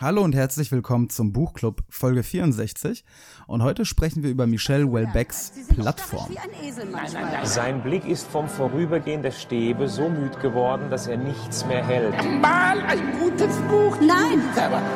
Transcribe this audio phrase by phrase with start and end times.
[0.00, 3.04] Hallo und herzlich willkommen zum Buchclub Folge 64.
[3.48, 6.28] Und heute sprechen wir über Michel Welbecks Plattform.
[7.42, 12.14] Sein Blick ist vom Vorübergehen der Stäbe so müd geworden, dass er nichts mehr hält.
[12.40, 13.96] Mal ein gutes Buch.
[14.00, 14.40] Nein,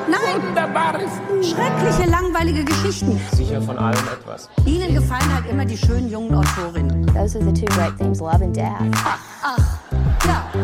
[0.08, 0.40] nein.
[0.40, 1.42] Wunderbares Buch.
[1.42, 3.20] Schreckliche, langweilige Geschichten.
[3.32, 4.48] Sicher von allem etwas.
[4.66, 7.06] Ihnen gefallen halt immer die schönen jungen Autorinnen.
[7.08, 8.80] Those are the two great themes, love and death.
[8.80, 9.56] Ja,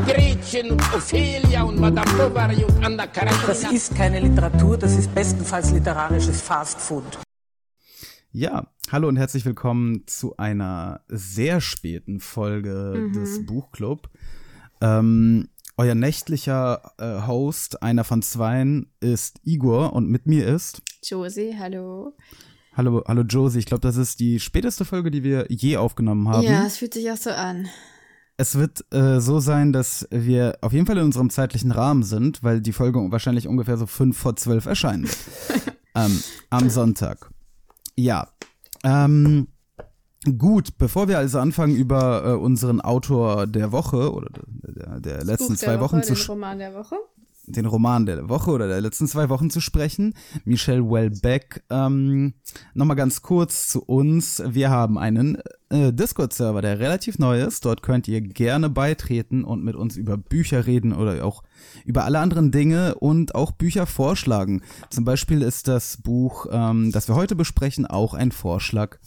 [0.06, 3.46] Gretchen und Ophelia und Madame Bovary und Anna Karenina.
[3.46, 7.18] Das ist keine Literatur, das ist bestenfalls literarisches Fastfood.
[8.30, 14.08] Ja, hallo und herzlich willkommen zu einer sehr späten Folge des Buchclub.
[14.80, 20.82] Ähm, euer nächtlicher äh, Host, einer von zweien, ist Igor und mit mir ist.
[21.02, 22.16] Josie, hallo.
[22.76, 23.58] Hallo, hallo Josie.
[23.58, 26.44] Ich glaube, das ist die späteste Folge, die wir je aufgenommen haben.
[26.44, 27.68] Ja, es fühlt sich auch so an.
[28.40, 32.42] Es wird äh, so sein, dass wir auf jeden Fall in unserem zeitlichen Rahmen sind,
[32.44, 35.16] weil die Folge wahrscheinlich ungefähr so fünf vor zwölf erscheinen wird.
[35.96, 37.30] ähm, am Sonntag.
[37.96, 38.28] Ja.
[38.84, 39.48] Ähm,
[40.38, 45.54] gut, bevor wir also anfangen, über äh, unseren Autor der Woche oder der, der letzten
[45.54, 46.94] Buch der zwei Wochen Woche, zu den sch- Roman der Woche.
[47.48, 50.14] Den Roman der Woche oder der letzten zwei Wochen zu sprechen.
[50.44, 51.64] Michel Welbeck.
[51.70, 52.34] Ähm,
[52.74, 54.42] Nochmal ganz kurz zu uns.
[54.46, 55.38] Wir haben einen
[55.70, 57.64] äh, Discord-Server, der relativ neu ist.
[57.64, 61.42] Dort könnt ihr gerne beitreten und mit uns über Bücher reden oder auch
[61.84, 64.62] über alle anderen Dinge und auch Bücher vorschlagen.
[64.90, 68.98] Zum Beispiel ist das Buch, ähm, das wir heute besprechen, auch ein Vorschlag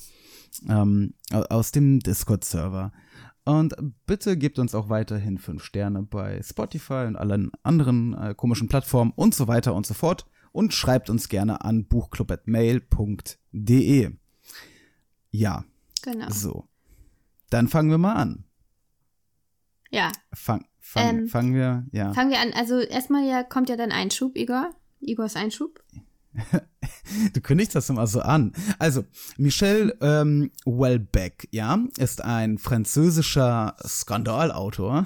[0.67, 2.91] ähm, au- aus dem Discord-Server.
[3.43, 3.73] Und
[4.05, 9.11] bitte gebt uns auch weiterhin fünf Sterne bei Spotify und allen anderen äh, komischen Plattformen
[9.15, 10.27] und so weiter und so fort.
[10.51, 14.11] Und schreibt uns gerne an buchclub.mail.de.
[15.31, 15.63] Ja,
[16.03, 16.29] Genau.
[16.29, 16.67] so.
[17.49, 18.45] Dann fangen wir mal an.
[19.89, 22.13] Ja, Fang, fang, Ähm, fangen wir, ja.
[22.13, 22.53] fangen wir an.
[22.53, 24.73] Also erstmal ja kommt ja dann Einschub, Igor.
[24.99, 25.83] Igors Einschub.
[27.33, 28.53] Du kündigst das immer so an.
[28.79, 29.03] Also,
[29.37, 35.05] Michel ähm, Welbeck, ja, ist ein französischer Skandalautor,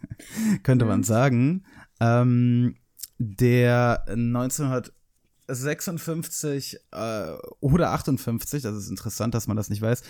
[0.62, 1.64] könnte man sagen,
[2.00, 2.76] ähm,
[3.18, 10.02] der 1956 äh, oder 58, das ist interessant, dass man das nicht weiß,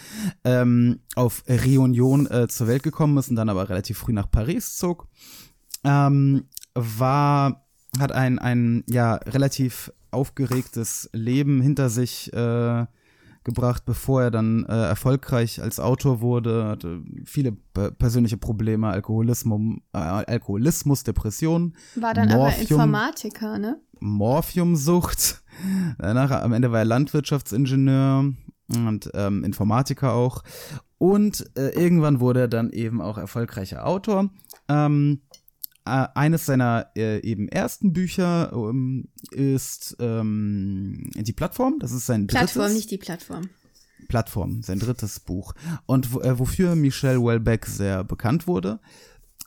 [0.44, 4.76] ähm, auf Reunion äh, zur Welt gekommen ist und dann aber relativ früh nach Paris
[4.76, 5.06] zog.
[5.84, 7.66] Ähm, war,
[7.98, 12.86] hat ein, ein ja, relativ aufgeregtes Leben hinter sich äh,
[13.44, 19.78] gebracht, bevor er dann äh, erfolgreich als Autor wurde, hatte viele pe- persönliche Probleme, Alkoholismus,
[19.92, 22.80] äh, Alkoholismus, Depressionen, War dann aber Morphium.
[22.80, 23.80] Informatiker, ne?
[24.00, 25.42] Morphiumsucht.
[25.98, 28.32] Danach, am Ende war er Landwirtschaftsingenieur
[28.74, 30.42] und ähm, Informatiker auch.
[30.98, 34.30] Und äh, irgendwann wurde er dann eben auch erfolgreicher Autor.
[34.68, 35.33] Ähm, äh,
[35.84, 41.78] eines seiner äh, eben ersten Bücher ähm, ist ähm, die Plattform.
[41.78, 43.50] Das ist sein Plattform, drittes nicht die Plattform.
[44.08, 45.54] Plattform, sein drittes Buch.
[45.86, 48.80] Und äh, wofür Michel Welbeck sehr bekannt wurde,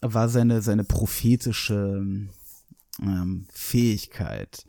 [0.02, 2.06] war seine, seine prophetische
[3.02, 4.66] ähm, Fähigkeit.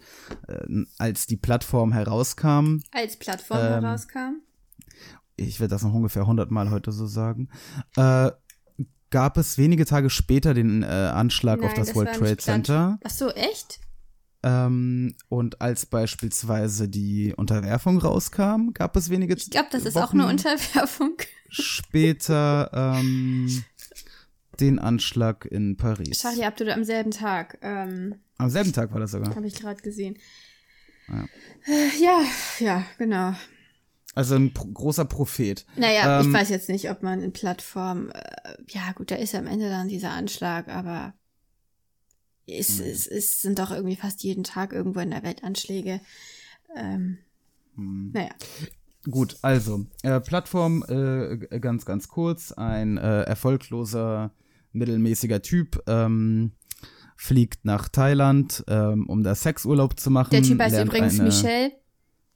[0.46, 4.40] Äh, als die Plattform herauskam, Als Plattform Ähm, herauskam.
[5.36, 7.48] ich werde das noch ungefähr 100 Mal heute so sagen,
[7.96, 8.30] äh,
[9.10, 12.98] gab es wenige Tage später den äh, Anschlag auf Nein, das, das World Trade Center.
[13.02, 13.80] Ach so, echt?
[14.42, 20.04] Ähm, und als beispielsweise die Unterwerfung rauskam, gab es wenige Ich glaube, das ist Wochen
[20.04, 21.16] auch eine Unterwerfung.
[21.48, 23.64] später ähm,
[24.60, 26.20] den Anschlag in Paris.
[26.20, 27.58] Charlie Hebdo am selben Tag.
[27.62, 29.34] Ähm, Am selben Tag war das sogar.
[29.34, 30.16] Habe ich gerade gesehen.
[31.08, 31.24] Ja.
[31.66, 32.22] Äh, ja,
[32.60, 33.34] ja, genau.
[34.18, 35.64] Also ein großer Prophet.
[35.76, 39.32] Naja, Ähm, ich weiß jetzt nicht, ob man in Plattform, äh, ja gut, da ist
[39.36, 41.14] am Ende dann dieser Anschlag, aber
[42.44, 46.00] es, es, es sind doch irgendwie fast jeden Tag irgendwo in der Welt Anschläge.
[46.76, 47.18] Ähm,
[47.76, 48.10] Hm.
[48.12, 48.30] naja,
[49.08, 52.50] Gut, also äh, Plattform äh, ganz, ganz kurz.
[52.50, 54.32] Ein äh, erfolgloser,
[54.72, 56.50] mittelmäßiger Typ ähm,
[57.16, 60.30] fliegt nach Thailand, ähm, um da Sexurlaub zu machen.
[60.32, 61.71] der Typ heißt übrigens eine, Michel.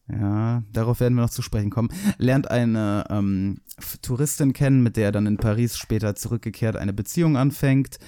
[0.08, 1.88] Ja, darauf werden wir noch zu sprechen kommen.
[2.18, 3.58] Lernt eine ähm,
[4.02, 7.98] Touristin kennen, mit der er dann in Paris später zurückgekehrt eine Beziehung anfängt.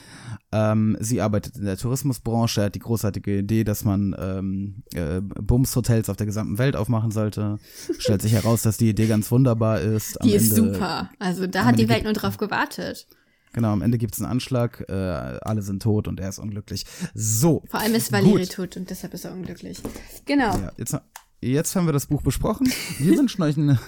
[0.52, 6.10] Ähm, sie arbeitet in der Tourismusbranche, hat die großartige Idee, dass man ähm, äh, Bums-Hotels
[6.10, 7.58] auf der gesamten Welt aufmachen sollte.
[7.98, 10.20] Stellt sich heraus, dass die Idee ganz wunderbar ist.
[10.20, 11.10] Am Die ist Ende, super.
[11.20, 13.06] Also da hat die Welt nur drauf gewartet.
[13.52, 16.84] Genau, am Ende gibt es einen Anschlag, äh, alle sind tot und er ist unglücklich.
[17.14, 17.62] So.
[17.70, 18.52] Vor allem ist Valeri Gut.
[18.52, 19.80] tot und deshalb ist er unglücklich.
[20.24, 20.58] Genau.
[20.58, 20.96] Ja, jetzt,
[21.52, 22.70] jetzt haben wir das Buch besprochen.
[22.98, 23.78] Wir wünschen euch eine.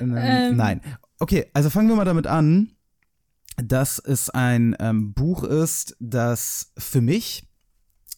[0.00, 0.80] ähm, Nein.
[1.18, 2.70] Okay, also fangen wir mal damit an,
[3.56, 7.48] dass es ein ähm, Buch ist, das für mich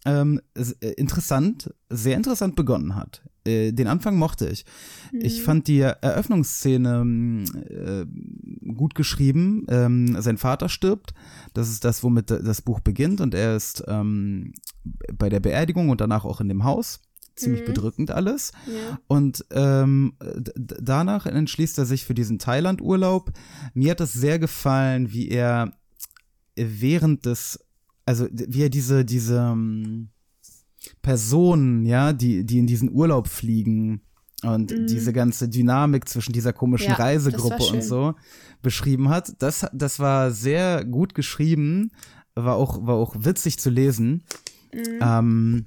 [0.05, 3.23] ähm, äh, interessant, sehr interessant begonnen hat.
[3.47, 4.65] Äh, den Anfang mochte ich.
[5.13, 9.65] Ich fand die Eröffnungsszene ähm, äh, gut geschrieben.
[9.69, 11.15] Ähm, sein Vater stirbt.
[11.55, 13.21] Das ist das, womit das Buch beginnt.
[13.21, 14.53] Und er ist ähm,
[15.15, 17.01] bei der Beerdigung und danach auch in dem Haus.
[17.37, 18.53] Ziemlich bedrückend alles.
[18.67, 18.99] Ja.
[19.09, 20.15] Und ähm,
[20.57, 23.31] danach entschließt er sich für diesen Thailand-Urlaub.
[23.75, 25.73] Mir hat es sehr gefallen, wie er
[26.57, 27.61] während des,
[28.07, 30.09] also wie er diese, diese ähm,
[31.03, 34.03] Personen, ja, die, die in diesen Urlaub fliegen
[34.43, 36.91] und diese ganze Dynamik zwischen dieser komischen.
[36.91, 38.15] Ja, Reisegruppe und so
[38.63, 39.33] beschrieben hat.
[39.39, 41.91] Das, das war sehr gut geschrieben,
[42.35, 44.25] war auch, war auch witzig zu lesen.
[44.73, 44.99] Mhm.
[45.01, 45.67] Ähm,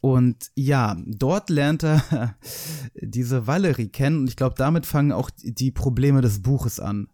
[0.00, 2.36] und ja, dort lernt er
[2.94, 7.08] diese Valerie kennen und ich glaube, damit fangen auch die Probleme des Buches an,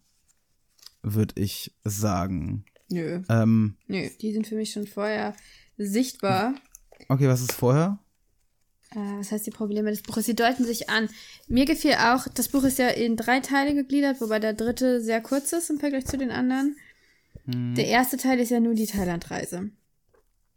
[1.01, 2.65] würde ich sagen.
[2.89, 3.21] Nö.
[3.29, 5.33] Ähm, Nö, die sind für mich schon vorher
[5.77, 6.53] sichtbar.
[7.09, 7.99] Okay, was ist vorher?
[8.91, 10.25] Äh, was heißt die Probleme des Buches?
[10.25, 11.09] Sie deuten sich an.
[11.47, 15.21] Mir gefiel auch, das Buch ist ja in drei Teile gegliedert, wobei der dritte sehr
[15.21, 16.75] kurz ist im Vergleich zu den anderen.
[17.45, 19.71] Der erste Teil ist ja nur die Thailandreise.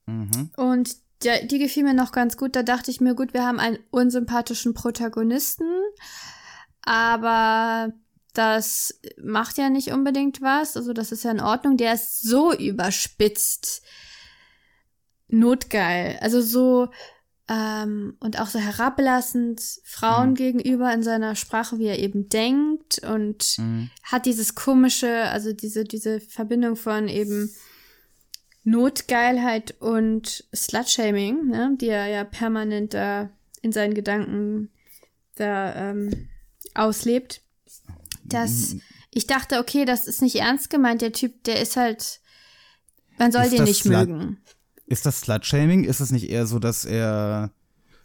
[0.06, 0.50] Mhm.
[0.56, 2.55] Und der, die gefiel mir noch ganz gut.
[2.55, 5.67] Da dachte ich mir, gut, wir haben einen unsympathischen Protagonisten,
[6.82, 7.93] aber
[8.35, 10.76] das macht ja nicht unbedingt was.
[10.76, 11.76] Also das ist ja in Ordnung.
[11.76, 13.82] Der ist so überspitzt.
[15.29, 16.19] Notgeil.
[16.21, 16.88] Also so
[17.49, 20.35] ähm, und auch so herablassend Frauen Mhm.
[20.35, 23.91] gegenüber in seiner Sprache, wie er eben denkt und Mhm.
[24.03, 27.50] hat dieses komische, also diese, diese Verbindung von eben
[28.62, 33.29] Notgeilheit und Slutshaming, ne, die er ja permanent da
[33.61, 34.71] in seinen Gedanken
[35.37, 36.29] da ähm,
[36.75, 37.43] auslebt.
[38.25, 38.76] Das,
[39.11, 41.03] ich dachte, okay, das ist nicht ernst gemeint.
[41.03, 42.21] Der Typ, der ist halt,
[43.19, 44.38] man soll Ist den nicht Slut- mögen.
[44.86, 45.84] Ist das Slut-Shaming?
[45.84, 47.50] Ist es nicht eher so, dass er,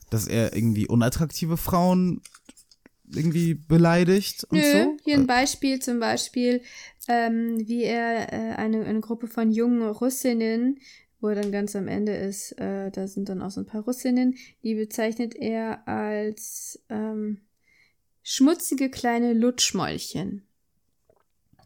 [0.09, 2.21] dass er irgendwie unattraktive Frauen
[3.13, 4.97] irgendwie beleidigt und Nö, so?
[5.03, 6.61] hier ein Beispiel zum Beispiel,
[7.07, 10.79] ähm, wie er äh, eine, eine Gruppe von jungen Russinnen,
[11.19, 13.81] wo er dann ganz am Ende ist, äh, da sind dann auch so ein paar
[13.81, 17.41] Russinnen, die bezeichnet er als ähm,
[18.23, 20.43] schmutzige kleine Lutschmäulchen.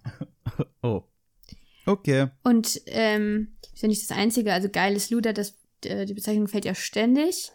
[0.84, 1.04] Oh.
[1.86, 2.28] Okay.
[2.44, 6.66] Und ähm, ist ja nicht das Einzige, also geiles Luder, das, äh, die Bezeichnung fällt
[6.66, 7.52] ja ständig.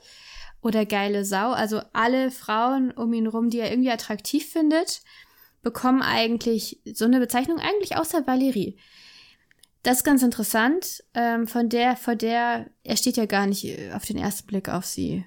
[0.60, 1.52] Oder geile Sau.
[1.52, 5.02] Also alle Frauen um ihn rum, die er irgendwie attraktiv findet,
[5.62, 8.76] bekommen eigentlich so eine Bezeichnung, eigentlich außer Valerie.
[9.84, 11.04] Das ist ganz interessant.
[11.14, 14.69] Ähm, von der, vor der, er steht ja gar nicht äh, auf den ersten Blick
[14.69, 15.25] auf sie.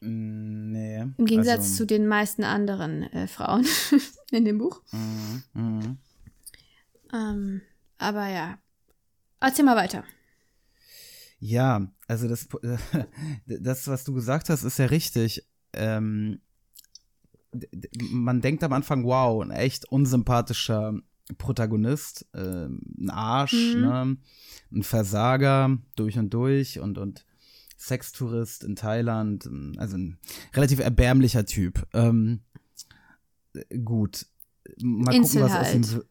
[0.00, 1.14] Mm, Nee.
[1.18, 3.66] Im Gegensatz also, zu den meisten anderen äh, Frauen
[4.30, 4.80] in dem Buch.
[4.90, 5.98] Mhm, mhm.
[7.12, 7.60] Ähm,
[8.02, 8.58] aber ja.
[9.40, 10.04] Erzähl mal weiter.
[11.38, 12.48] Ja, also das,
[13.46, 15.44] das, was du gesagt hast, ist ja richtig.
[15.72, 16.40] Ähm,
[18.10, 20.94] man denkt am Anfang, wow, ein echt unsympathischer
[21.38, 23.80] Protagonist, ähm, ein Arsch, Mhm.
[23.80, 24.16] ne?
[24.72, 27.26] ein Versager durch und durch und, und
[27.76, 30.18] Sextourist in Thailand, also ein
[30.54, 31.86] relativ erbärmlicher Typ.
[31.92, 32.40] Ähm,
[33.84, 34.26] gut,
[34.80, 36.06] mal Insel gucken, was aus ihm halt.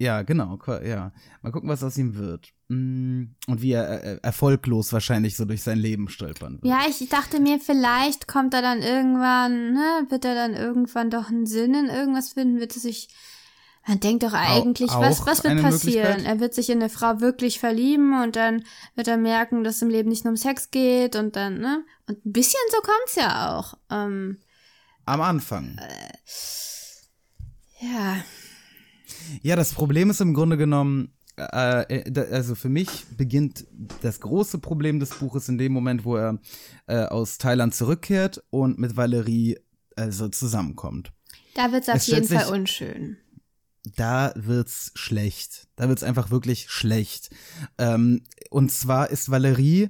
[0.00, 1.12] Ja, genau, ja.
[1.42, 2.52] Mal gucken, was aus ihm wird.
[2.68, 6.66] Mm, Und wie er äh, erfolglos wahrscheinlich so durch sein Leben stolpern wird.
[6.66, 11.28] Ja, ich dachte mir, vielleicht kommt er dann irgendwann, ne, wird er dann irgendwann doch
[11.28, 13.08] einen Sinn in irgendwas finden, wird er sich,
[13.88, 16.24] man denkt doch eigentlich, was, auch was wird passieren?
[16.24, 18.62] Er wird sich in eine Frau wirklich verlieben und dann
[18.94, 21.84] wird er merken, dass es im Leben nicht nur um Sex geht und dann, ne,
[22.06, 23.74] und ein bisschen so kommt's ja auch.
[23.90, 24.38] Ähm,
[25.06, 25.80] Am Anfang.
[27.80, 28.18] ja,
[29.42, 33.66] Ja, das Problem ist im Grunde genommen, äh, äh, also für mich beginnt
[34.02, 36.38] das große Problem des Buches in dem Moment, wo er
[36.86, 39.58] äh, aus Thailand zurückkehrt und mit Valerie
[39.96, 41.12] also zusammenkommt.
[41.54, 43.16] da wird's auf Es jeden Fall sich- unschön.
[43.96, 45.68] Da wird's schlecht.
[45.76, 47.30] Da wird's einfach wirklich schlecht.
[47.78, 49.84] Ähm, und zwar ist Valerie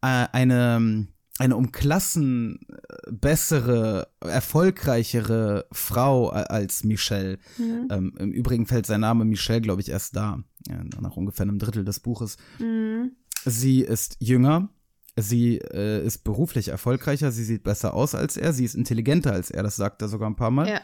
[0.00, 1.08] äh, eine
[1.42, 7.38] eine um Klassen äh, bessere, erfolgreichere Frau als Michelle.
[7.58, 7.88] Mhm.
[7.90, 11.58] Ähm, Im Übrigen fällt sein Name Michelle, glaube ich, erst da, ja, nach ungefähr einem
[11.58, 12.36] Drittel des Buches.
[12.60, 13.16] Mhm.
[13.44, 14.68] Sie ist jünger,
[15.16, 19.50] sie äh, ist beruflich erfolgreicher, sie sieht besser aus als er, sie ist intelligenter als
[19.50, 20.68] er, das sagt er sogar ein paar Mal.
[20.68, 20.80] Ja.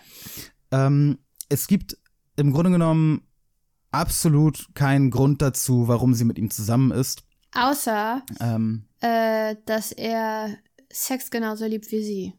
[0.72, 1.96] Ähm, es gibt
[2.34, 3.22] im Grunde genommen
[3.92, 7.22] absolut keinen Grund dazu, warum sie mit ihm zusammen ist.
[7.54, 10.56] Außer, Ähm, äh, dass er
[10.90, 12.32] Sex genauso liebt wie sie.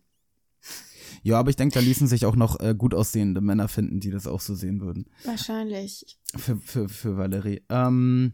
[1.23, 4.11] ja, aber ich denke, da ließen sich auch noch äh, gut aussehende Männer finden, die
[4.11, 5.05] das auch so sehen würden.
[5.23, 6.17] Wahrscheinlich.
[6.35, 7.63] Für, für, für Valerie.
[7.69, 8.33] Ähm,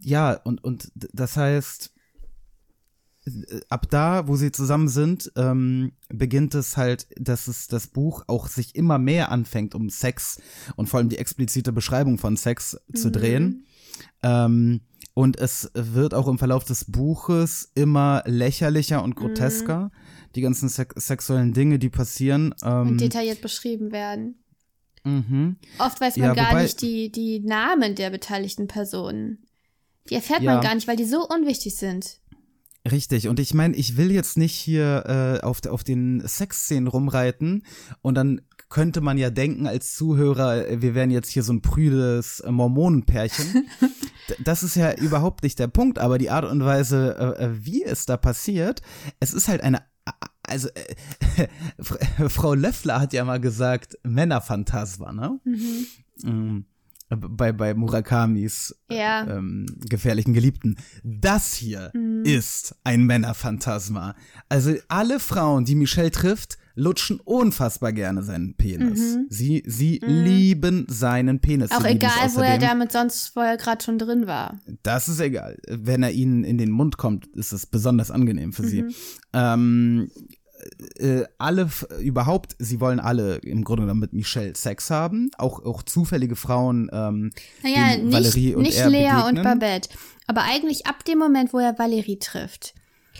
[0.00, 1.92] ja, und, und das heißt,
[3.26, 8.24] äh, ab da, wo sie zusammen sind, ähm, beginnt es halt, dass es das Buch
[8.26, 10.40] auch sich immer mehr anfängt, um Sex
[10.76, 13.66] und vor allem die explizite Beschreibung von Sex zu drehen.
[14.22, 14.80] Ähm,
[15.14, 19.90] und es wird auch im Verlauf des Buches immer lächerlicher und grotesker.
[20.34, 22.54] Die ganzen sex sexuellen Dinge, die passieren.
[22.62, 24.36] Ähm, Und detailliert beschrieben werden.
[25.04, 25.56] mhm.
[25.78, 29.46] Oft weiß man Ja, gar nicht die, die Namen der beteiligten Personen.
[30.08, 30.54] Die erfährt Ja.
[30.54, 32.20] man gar nicht, weil die so unwichtig sind.
[32.90, 35.04] Richtig, und ich meine, ich will jetzt nicht hier
[35.42, 37.64] äh, auf, auf den Sexszenen rumreiten
[38.00, 38.40] und dann
[38.70, 42.50] könnte man ja denken als Zuhörer, äh, wir wären jetzt hier so ein prüdes äh,
[42.50, 43.68] Mormonenpärchen.
[44.44, 48.06] Das ist ja überhaupt nicht der Punkt, aber die Art und Weise, äh, wie es
[48.06, 48.80] da passiert,
[49.18, 49.82] es ist halt eine,
[50.44, 50.68] also
[51.36, 55.40] äh, Frau Löffler hat ja mal gesagt, Männerphantasma, ne?
[56.22, 56.64] Mhm.
[57.08, 59.26] Bei, bei Murakamis Ja.
[59.26, 60.76] ähm, gefährlichen Geliebten.
[61.02, 61.90] Das hier
[62.22, 64.14] ist ein Männerphantasma.
[64.48, 69.18] Also alle Frauen, die Michelle trifft, lutschen unfassbar gerne seinen Penis.
[69.28, 71.70] Sie, sie lieben seinen Penis.
[71.70, 74.58] Auch Sie egal, wo er damit sonst vorher gerade schon drin war.
[74.82, 75.58] das ist egal.
[75.68, 78.68] Wenn er ihnen in den Mund kommt, ist es besonders angenehm für Mhm.
[78.68, 78.84] sie.
[79.32, 80.10] Ähm,
[80.96, 85.30] äh, alle, f- überhaupt, sie wollen alle im Grunde genommen mit Michelle Sex haben.
[85.38, 86.90] Auch, auch zufällige Frauen.
[86.92, 87.30] Ähm,
[87.62, 89.44] Naja, nicht, Valerie und nicht er Lea und begegnen.
[89.44, 89.88] Babette.
[90.26, 92.74] Aber eigentlich ab dem Moment, wo er Valerie trifft,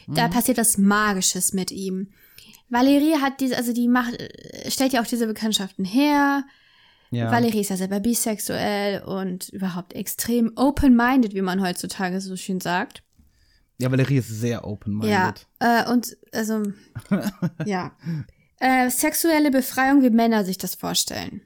[0.07, 0.33] da Mhm.
[0.33, 2.09] passiert was Magisches mit ihm.
[2.71, 4.17] Valerie hat diese, also die macht,
[4.69, 6.45] stellt ja auch diese Bekanntschaften her.
[7.11, 7.31] Ja.
[7.31, 13.03] Valerie ist ja selber bisexuell und überhaupt extrem open-minded, wie man heutzutage so schön sagt.
[13.79, 15.47] ja, Valerie ist sehr open-minded.
[15.61, 16.63] Ja, äh, und also,
[17.65, 17.93] ja.
[18.61, 21.41] Äh, sexuelle Befreiung, wie Männer sich das vorstellen.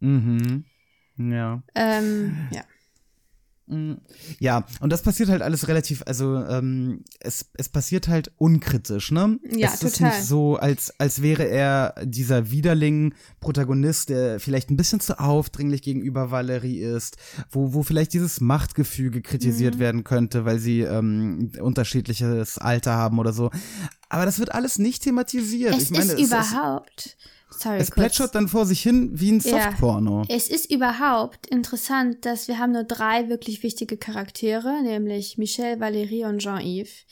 [0.00, 0.64] Mhm.
[1.16, 1.62] Ja.
[1.74, 2.62] Ähm, ja.
[4.38, 9.38] Ja, und das passiert halt alles relativ, also ähm, es, es passiert halt unkritisch, ne?
[9.50, 10.16] Ja, es ist total.
[10.16, 16.30] nicht so, als, als wäre er dieser Widerling-Protagonist, der vielleicht ein bisschen zu aufdringlich gegenüber
[16.30, 17.16] Valerie ist,
[17.50, 19.22] wo, wo vielleicht dieses Machtgefüge Mhm.
[19.22, 23.50] kritisiert werden könnte, weil sie ähm, unterschiedliches Alter haben oder so.
[24.08, 25.74] Aber das wird alles nicht thematisiert.
[25.74, 27.16] Es ich meine, ist überhaupt,
[27.52, 27.96] sorry, es, kurz.
[28.00, 29.64] plätschert dann vor sich hin wie ein Ja.
[29.64, 30.24] Softporno.
[30.28, 36.26] Es ist überhaupt interessant, dass wir haben nur drei wirklich wichtige Charaktere, nämlich Michelle, Valérie
[36.28, 37.06] und Jean-Yves.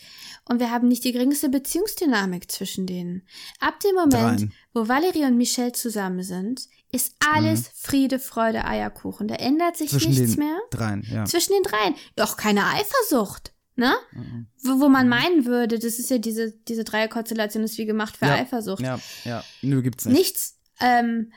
[0.49, 3.23] Und wir haben nicht die geringste Beziehungsdynamik zwischen denen.
[3.61, 4.53] Ab dem Moment, Dreien.
[4.75, 9.29] wo Valérie und Michelle zusammen sind, ist alles Friede, Freude, Eierkuchen.
[9.29, 9.97] Da ändert sich Mhm.
[9.99, 10.59] Zwischen nichts den mehr.
[10.71, 11.25] dreien, ja.
[11.25, 11.95] Zwischen den dreien.
[12.19, 13.53] Auch keine Eifersucht.
[13.81, 13.95] Ne?
[14.13, 14.47] Mhm.
[14.63, 18.27] Wo, wo man meinen würde, das ist ja diese, diese Dreierkonstellation ist wie gemacht für
[18.27, 18.83] ja, Eifersucht.
[18.83, 19.43] Ja, ja.
[19.63, 20.19] Nö, gibt's nicht.
[20.19, 21.33] Nichts, ähm,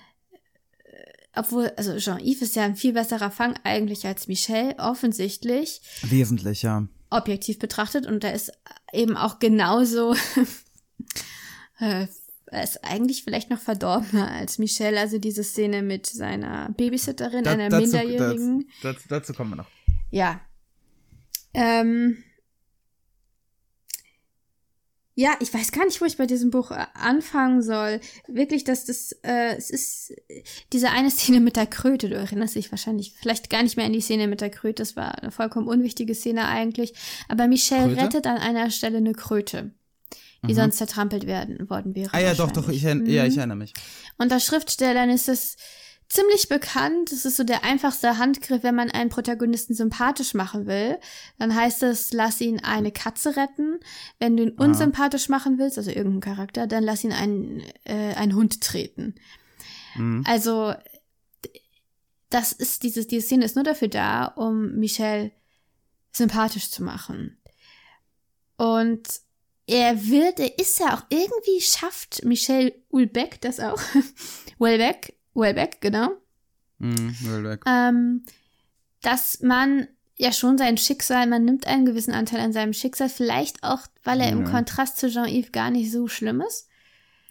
[0.84, 6.64] äh, obwohl, also Jean-Yves ist ja ein viel besserer Fang eigentlich als Michelle, offensichtlich, Wesentlich,
[6.64, 6.86] ja.
[7.10, 8.06] objektiv betrachtet.
[8.08, 8.52] Und da ist
[8.92, 10.14] eben auch genauso,
[11.80, 12.08] äh,
[12.48, 15.00] er ist eigentlich vielleicht noch verdorbener als Michelle.
[15.00, 18.68] Also diese Szene mit seiner Babysitterin, Da- einer dazu, Minderjährigen.
[18.82, 19.70] Dazu, dazu, dazu kommen wir noch.
[20.12, 20.42] Ja.
[21.54, 22.18] Ähm.
[25.16, 28.00] Ja, ich weiß gar nicht, wo ich bei diesem Buch äh, anfangen soll.
[28.28, 30.14] Wirklich, dass das, äh, es ist
[30.72, 33.94] diese eine Szene mit der Kröte, du erinnerst dich wahrscheinlich vielleicht gar nicht mehr an
[33.94, 36.94] die Szene mit der Kröte, das war eine vollkommen unwichtige Szene eigentlich.
[37.30, 38.02] Aber Michelle Kröte?
[38.02, 39.72] rettet an einer Stelle eine Kröte,
[40.46, 42.10] die sonst zertrampelt werden worden wäre.
[42.14, 43.30] Ah ja, doch, doch, ich, erinn- ja, Mhm.
[43.30, 43.74] ich erinnere mich.
[44.18, 45.58] Unter Schriftstellern ist es
[46.14, 47.12] ziemlich bekannt.
[47.12, 51.00] Es ist so der einfachste Handgriff, wenn man einen Protagonisten sympathisch machen will.
[51.40, 53.80] Dann heißt es, lass ihn eine Katze retten.
[54.20, 58.36] Wenn du ihn unsympathisch machen willst, also irgendeinen Charakter, dann lass ihn einen, äh, einen
[58.36, 59.16] Hund treten.
[59.96, 60.24] Mhm.
[60.28, 60.74] Also,
[62.30, 65.32] das ist, diese, diese Szene ist nur dafür da, um Michelle
[66.12, 67.42] sympathisch zu machen.
[68.56, 69.08] Und
[69.66, 73.82] er wird, er ist ja auch irgendwie schafft Michelle Ulbeck das auch.
[74.60, 76.10] Welbeck, Welbeck, genau.
[76.80, 77.62] Mhm, well weg.
[77.68, 78.24] Ähm,
[79.02, 83.64] dass man ja schon sein Schicksal, man nimmt einen gewissen Anteil an seinem Schicksal, vielleicht
[83.64, 84.50] auch, weil er im Ja.
[84.50, 86.68] Kontrast zu Jean-Yves gar nicht so schlimm ist.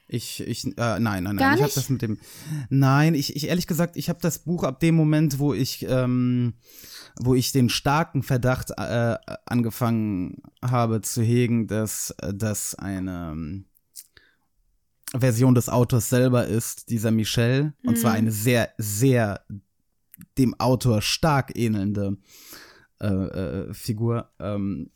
[0.08, 1.36] Ich, ich, äh, nein, nein, nein.
[1.36, 2.18] Gar ich habe das mit dem.
[2.68, 6.54] Nein, ich, ich ehrlich gesagt, ich habe das Buch ab dem Moment, wo ich, ähm,
[7.18, 9.16] wo ich den starken Verdacht äh,
[9.46, 13.64] angefangen habe zu hegen, dass äh, das eine ähm,
[15.14, 19.44] Version des Autors selber ist, dieser Michel, und zwar eine sehr, sehr
[20.38, 22.16] dem Autor stark ähnelnde
[23.00, 24.30] äh, äh, Figur.
[24.38, 24.90] Ähm,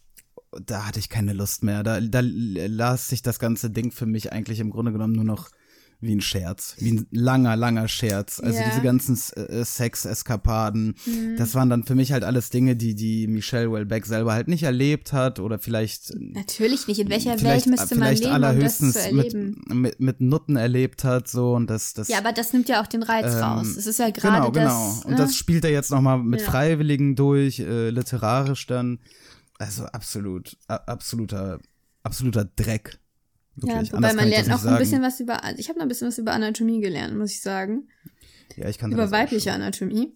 [0.64, 1.82] da hatte ich keine Lust mehr.
[1.82, 5.50] Da, da las sich das ganze Ding für mich eigentlich im Grunde genommen nur noch
[6.00, 8.38] wie ein Scherz, wie ein langer, langer Scherz.
[8.38, 8.68] Also Ja.
[8.68, 11.36] diese ganzen äh, Sex-Eskapaden, Mhm.
[11.36, 14.62] das waren dann für mich halt alles Dinge, die die Michelle Welbeck selber halt nicht
[14.62, 17.00] erlebt hat oder vielleicht Natürlich nicht.
[17.00, 19.62] In welcher Welt müsste man vielleicht leben, um das allerhöchstens zu erleben?
[19.66, 22.82] mit, mit, mit Nutten erlebt hat, so und das, das Ja, aber das nimmt ja
[22.82, 23.66] auch den Reiz Ähm, raus.
[23.76, 24.88] Es ist ja gerade genau, genau.
[24.96, 25.04] das.
[25.04, 25.16] und ne?
[25.16, 26.46] das spielt er jetzt nochmal mit Ja.
[26.50, 28.98] Freiwilligen durch, äh, literarisch dann.
[29.58, 31.58] Also absolut, absoluter,
[32.02, 32.98] absoluter Dreck.
[33.62, 33.92] Ja, Wirklich.
[33.92, 35.44] wobei Anders man lernt nicht ein bisschen was über.
[35.44, 37.88] Also ich habe noch ein bisschen was über Anatomie gelernt, muss ich sagen.
[38.56, 39.52] ja, ich kann Über auch weibliche.
[39.52, 40.12] Anatomie,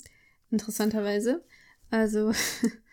[0.50, 1.42] interessanterweise.
[1.90, 2.32] Also,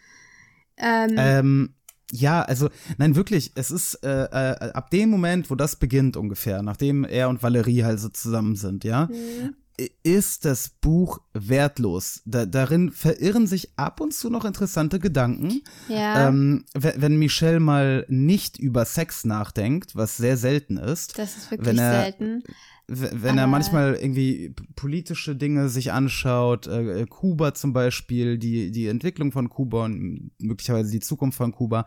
[0.78, 1.74] ähm, Ähm,
[2.12, 6.62] ja, also, nein, wirklich, es ist äh, äh, ab dem Moment, wo das beginnt ungefähr,
[6.64, 9.56] nachdem er und Valerie halt so zusammen sind, ja, Mhm.
[10.04, 12.22] Ist das Buch wertlos.
[12.26, 15.62] Da, darin verirren sich ab und zu noch interessante Gedanken.
[15.88, 21.38] ja, Ähm, we- wenn Michelle mal nicht über Sex nachdenkt, was sehr selten ist, das
[21.38, 22.44] ist wirklich wenn er- selten.
[22.90, 28.88] wenn er manchmal irgendwie politische Dinge sich anschaut, äh, äh, Kuba zum Beispiel, die, die
[28.88, 31.86] Entwicklung von Kuba und möglicherweise die Zukunft von Kuba.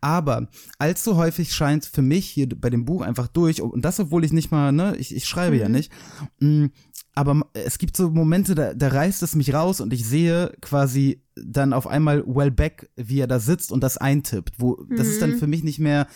[0.00, 4.24] Aber allzu häufig scheint für mich hier bei dem Buch einfach durch, und das, obwohl
[4.24, 5.74] ich nicht mal, ne, ich, ich schreibe ja Mhm.
[5.74, 5.92] nicht,
[6.40, 6.70] mh,
[7.18, 11.22] aber es gibt so Momente, da, da reißt es mich raus und ich sehe quasi
[11.34, 14.54] dann auf einmal Wellbeck, wie er da sitzt und das eintippt.
[14.58, 15.38] Wo, Das ist dann Mhm.
[15.38, 16.06] für mich nicht mehr,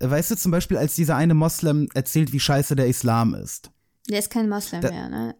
[0.00, 3.70] weißt du, zum Beispiel, als dieser eine Moslem erzählt, wie scheiße der Islam ist.
[4.08, 5.34] Der ist kein Moslem Da- mehr, ne?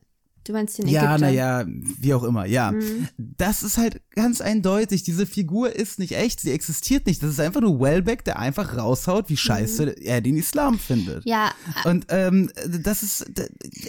[0.48, 1.18] Du meinst den Ja, Ägypter.
[1.18, 2.72] naja, wie auch immer, ja.
[2.72, 3.08] Mhm.
[3.18, 5.02] Das ist halt ganz eindeutig.
[5.02, 7.22] Diese Figur ist nicht echt, sie existiert nicht.
[7.22, 11.26] Das ist einfach nur Wellbeck, der einfach raushaut, wie scheiße er den Islam findet.
[11.26, 11.30] Mhm.
[11.30, 11.52] Ja,
[11.84, 12.50] Und ähm,
[12.82, 13.26] das ist,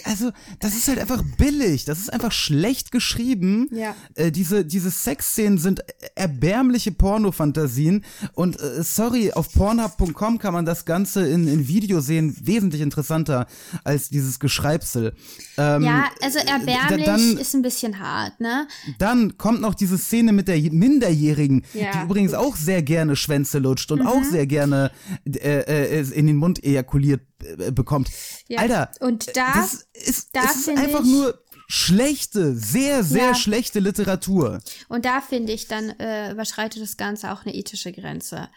[0.04, 1.86] also, das ist halt einfach billig.
[1.86, 3.68] Das ist einfach schlecht geschrieben.
[3.72, 3.94] Ja.
[4.16, 5.82] Äh, diese, diese Sexszenen sind
[6.14, 8.04] erbärmliche Pornofantasien.
[8.34, 13.46] Und äh, sorry, auf pornhub.com kann man das Ganze in, in Video sehen, wesentlich interessanter
[13.82, 15.14] als dieses Geschreibsel.
[15.56, 18.66] Ähm, ja, also erbärmlich dann- ist ein bisschen hart, ne?
[18.98, 23.58] dann kommt noch diese Szene mit der Minderjährigen, Ja, die übrigens auch sehr gerne Schwänze
[23.58, 24.90] lutscht und auch sehr gerne
[25.26, 27.22] äh, äh, in den Mund ejakuliert
[27.58, 28.10] äh, bekommt.
[28.48, 28.58] Ja.
[28.60, 33.34] Alter, Und da- das ist, da ist einfach nur schlechte, sehr, sehr Ja.
[33.34, 34.60] schlechte Literatur.
[34.88, 38.48] Und da finde ich, dann äh, überschreitet das Ganze auch eine ethische Grenze.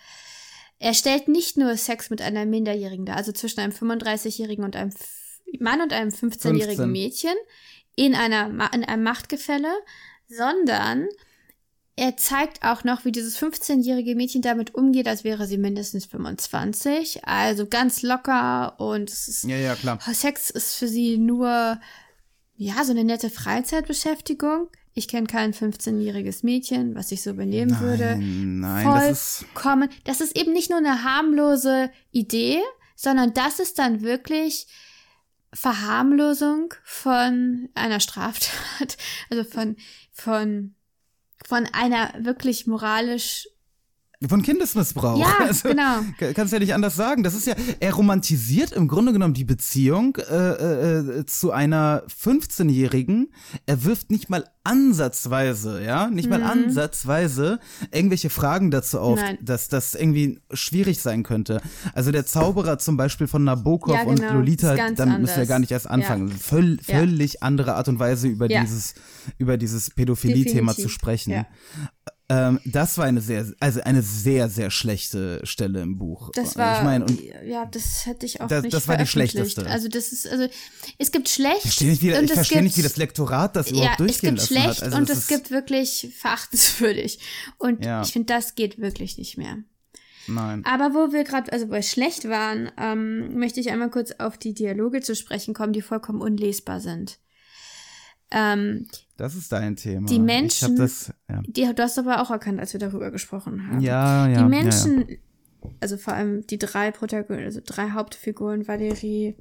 [0.80, 4.92] Er stellt nicht nur Sex mit einer Minderjährigen dar, also zwischen einem 35-Jährigen und einem
[5.60, 6.92] Mann und einem 15-jährigen 15.
[6.92, 7.36] Mädchen
[7.96, 9.72] in, einer, in einem Machtgefälle,
[10.28, 11.08] sondern
[11.96, 17.26] er zeigt auch noch, wie dieses 15-jährige Mädchen damit umgeht, als wäre sie mindestens 25.
[17.26, 20.00] Also ganz locker und es ist Ja, ja, klar.
[20.12, 21.80] Sex ist für sie nur,
[22.56, 24.70] ja, so eine nette Freizeitbeschäftigung.
[24.96, 28.16] Ich kenne kein 15-jähriges Mädchen, was sich so benehmen würde.
[28.16, 29.46] Nein, nein, das ist.
[29.54, 29.90] Vollkommen.
[30.04, 32.60] Das ist eben nicht nur eine harmlose Idee,
[32.96, 34.68] sondern das ist dann wirklich
[35.54, 38.50] Verharmlosung von einer Straftat.
[39.30, 39.78] Also von,
[40.12, 40.76] von,
[41.46, 43.48] von einer wirklich moralisch
[44.28, 45.20] Von Kindesmissbrauch.
[45.20, 46.00] Ja, also, genau.
[46.20, 47.24] ka- Kannst ja nicht anders sagen.
[47.24, 53.32] Das ist ja, er romantisiert im Grunde genommen die Beziehung äh, äh, zu einer 15-Jährigen.
[53.66, 57.60] Er wirft nicht mal ansatzweise, ja, nicht mal ansatzweise
[57.92, 59.26] irgendwelche Fragen dazu auf, Mhm.
[59.26, 59.38] Nein.
[59.42, 61.62] dass das irgendwie schwierig sein könnte.
[61.94, 64.34] Also der Zauberer zum Beispiel von Nabokov Ja, und genau.
[64.36, 65.50] Lolita, Ist ganz damit müssen wir anders.
[65.50, 66.30] gar nicht erst anfangen.
[66.30, 66.36] Ja.
[66.36, 67.00] Völ Ja.
[67.00, 68.62] Völlig andere Art und Weise über Ja.
[68.62, 68.94] dieses,
[69.38, 71.46] über dieses Pädophilie-Thema zu sprechen.
[72.32, 72.50] Ja.
[72.50, 76.32] Ähm, das war eine sehr, also eine sehr, sehr schlechte Stelle im Buch.
[76.34, 79.06] Das war, ich meine, und ja, das hätte ich auch Das- nicht das war die
[79.06, 79.68] schlechteste.
[79.68, 80.48] Also das ist, also
[80.98, 81.58] es gibt schlecht.
[81.58, 83.76] ich verstehe nicht, wie, und ich es verstehe nicht, wie gibt- das Lektorat das ja,
[83.76, 84.84] überhaupt es durchgehen gibt lassen schlecht hat.
[84.84, 87.20] Also und es gibt wirklich verachtenswürdig.
[87.58, 88.02] Und Ja.
[88.02, 89.58] ich finde, das geht wirklich nicht mehr.
[90.28, 90.64] Nein.
[90.66, 94.54] Aber wo wir gerade, also bei schlecht waren, ähm, möchte ich einmal kurz auf die
[94.54, 97.20] Dialoge zu sprechen kommen, die vollkommen unlesbar sind.
[98.34, 100.08] Ähm, Das ist dein Thema.
[100.08, 101.42] Die Menschen- das, ja.
[101.46, 103.80] die, du hast aber auch erkannt, als wir darüber gesprochen haben.
[103.80, 104.36] Ja, ja.
[104.36, 105.18] die ja, Menschen,
[105.80, 109.36] also vor allem die drei Protagonisten, also drei Hauptfiguren, Valérie,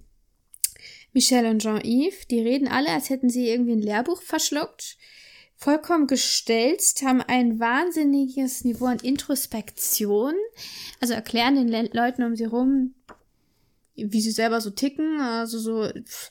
[1.14, 4.96] Michelle und Jean-Yves, die reden alle, als hätten sie irgendwie ein Lehrbuch verschluckt.
[5.57, 10.35] Vollkommen gestelzt, haben ein wahnsinniges Niveau an Introspektion,
[11.00, 12.94] also erklären den Le Leuten um sie rum,
[13.94, 16.31] wie sie selber so ticken, also so, pff,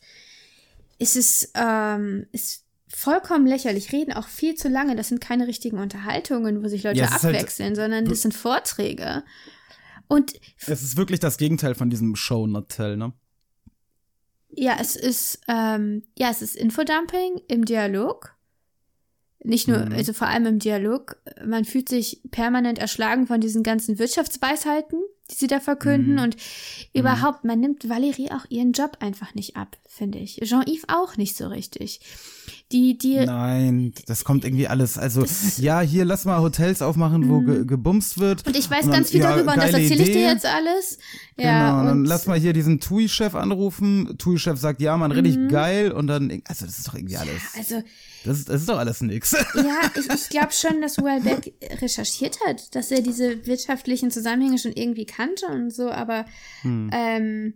[1.02, 5.80] es ist, ähm, ist vollkommen lächerlich, reden auch viel zu lange, das sind keine richtigen
[5.80, 9.24] Unterhaltungen, wo sich Leute Ja, es halt- abwechseln, sondern das sind Vorträge.
[10.08, 13.14] Und Es ist wirklich das Gegenteil von diesem Show Not Tell, ne?
[14.54, 18.36] Ja, es ist, ähm, ja, es ist Infodumping im Dialog.
[19.44, 19.94] Nicht nur, Mhm.
[19.94, 21.16] also vor allem im Dialog.
[21.46, 25.02] Man fühlt sich permanent erschlagen von diesen ganzen Wirtschaftsweisheiten,
[25.32, 26.14] die sie da verkünden.
[26.14, 26.20] Mhm.
[26.20, 26.38] Und
[26.94, 30.40] überhaupt, man nimmt Valerie auch ihren Job einfach nicht ab, finde ich.
[30.44, 32.02] Jean-Yves auch nicht so richtig.
[32.72, 34.98] Die, die, Nein, das kommt irgendwie alles.
[34.98, 35.26] Also,
[35.58, 38.46] ja, hier lass mal Hotels aufmachen, wo ge gebumst wird.
[38.46, 38.50] Mhm.
[38.54, 40.98] und ich weiß dann, ganz viel ja, darüber und das erzähle ich dir jetzt alles.
[41.38, 44.16] Genau, Ja, und dann und lass mal hier diesen TUI-Chef anrufen.
[44.18, 45.48] TUI-Chef sagt, ja, man, richtig Mhm.
[45.50, 45.92] geil.
[45.92, 47.42] Und dann, also, das ist doch irgendwie alles.
[47.58, 47.82] also,
[48.24, 49.32] Das ist, das ist doch alles nix.
[49.56, 54.74] Ja, ich, ich glaube schon, dass Welbeck recherchiert hat, dass er diese wirtschaftlichen Zusammenhänge schon
[54.74, 56.26] irgendwie kannte und so, aber
[56.64, 57.54] ähm,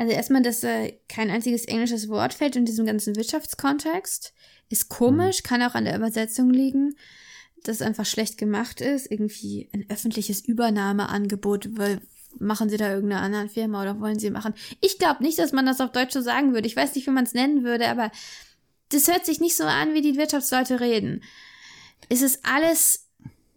[0.00, 4.32] also erstmal, dass äh, kein einziges englisches Wort fällt in diesem ganzen Wirtschaftskontext,
[4.70, 6.96] ist komisch, kann auch an der Übersetzung liegen,
[7.64, 12.00] dass es einfach schlecht gemacht ist, irgendwie ein öffentliches Übernahmeangebot, weil
[12.38, 14.54] machen sie da irgendeiner anderen Firma oder wollen sie machen?
[14.80, 16.66] Ich glaube nicht, dass man das auf Deutsch so sagen würde.
[16.66, 18.10] Ich weiß nicht, wie man es nennen würde, aber
[18.88, 21.22] das hört sich nicht so an, wie die Wirtschaftsleute reden.
[22.08, 23.09] Es ist alles,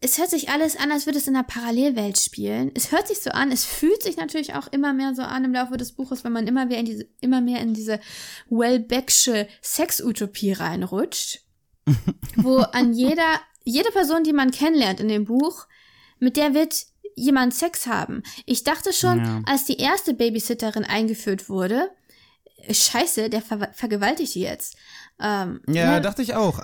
[0.04, 2.72] es hört sich alles an, als würde es in einer Parallelwelt spielen.
[2.76, 5.54] Es hört sich so an, es fühlt sich natürlich auch immer mehr so an im
[5.54, 8.00] Laufe des Buches, wenn man immer mehr in diese, immer mehr in diese
[8.50, 11.40] Wellbecksche Sexutopie reinrutscht,
[12.36, 15.68] wo an jeder, jede Person, die man kennenlernt in dem Buch,
[16.20, 16.76] mit der wird
[17.16, 18.24] jemand Sex haben.
[18.46, 19.42] Ich dachte schon, Ja.
[19.46, 21.90] als die erste Babysitterin eingeführt wurde,
[22.70, 24.78] Scheiße, der ver vergewaltigt die jetzt.
[25.22, 26.02] Ähm, Ja, ne?
[26.02, 26.60] dachte ich auch.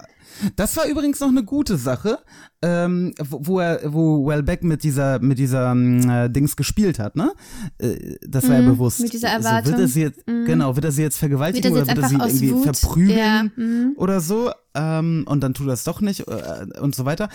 [0.56, 2.20] Das war übrigens noch eine gute Sache,
[2.62, 7.16] ähm, wo, wo er, wo Wellbeck mit dieser, mit dieser ähm, äh, Dings gespielt hat,
[7.16, 7.32] ne?
[7.80, 9.00] Äh, das war ja Mhm, bewusst.
[9.02, 9.74] mit dieser wird Erwartung.
[9.74, 9.80] Mhm.
[9.82, 12.30] er sie jetzt, Genau, wird er sie jetzt vergewaltigen Wird sie oder jetzt wird er
[12.30, 13.94] sie irgendwie Wut- verprügeln Ja, mhm.
[13.98, 14.52] oder so?
[14.76, 17.30] Ähm, und dann tut er es doch nicht äh, und so weiter.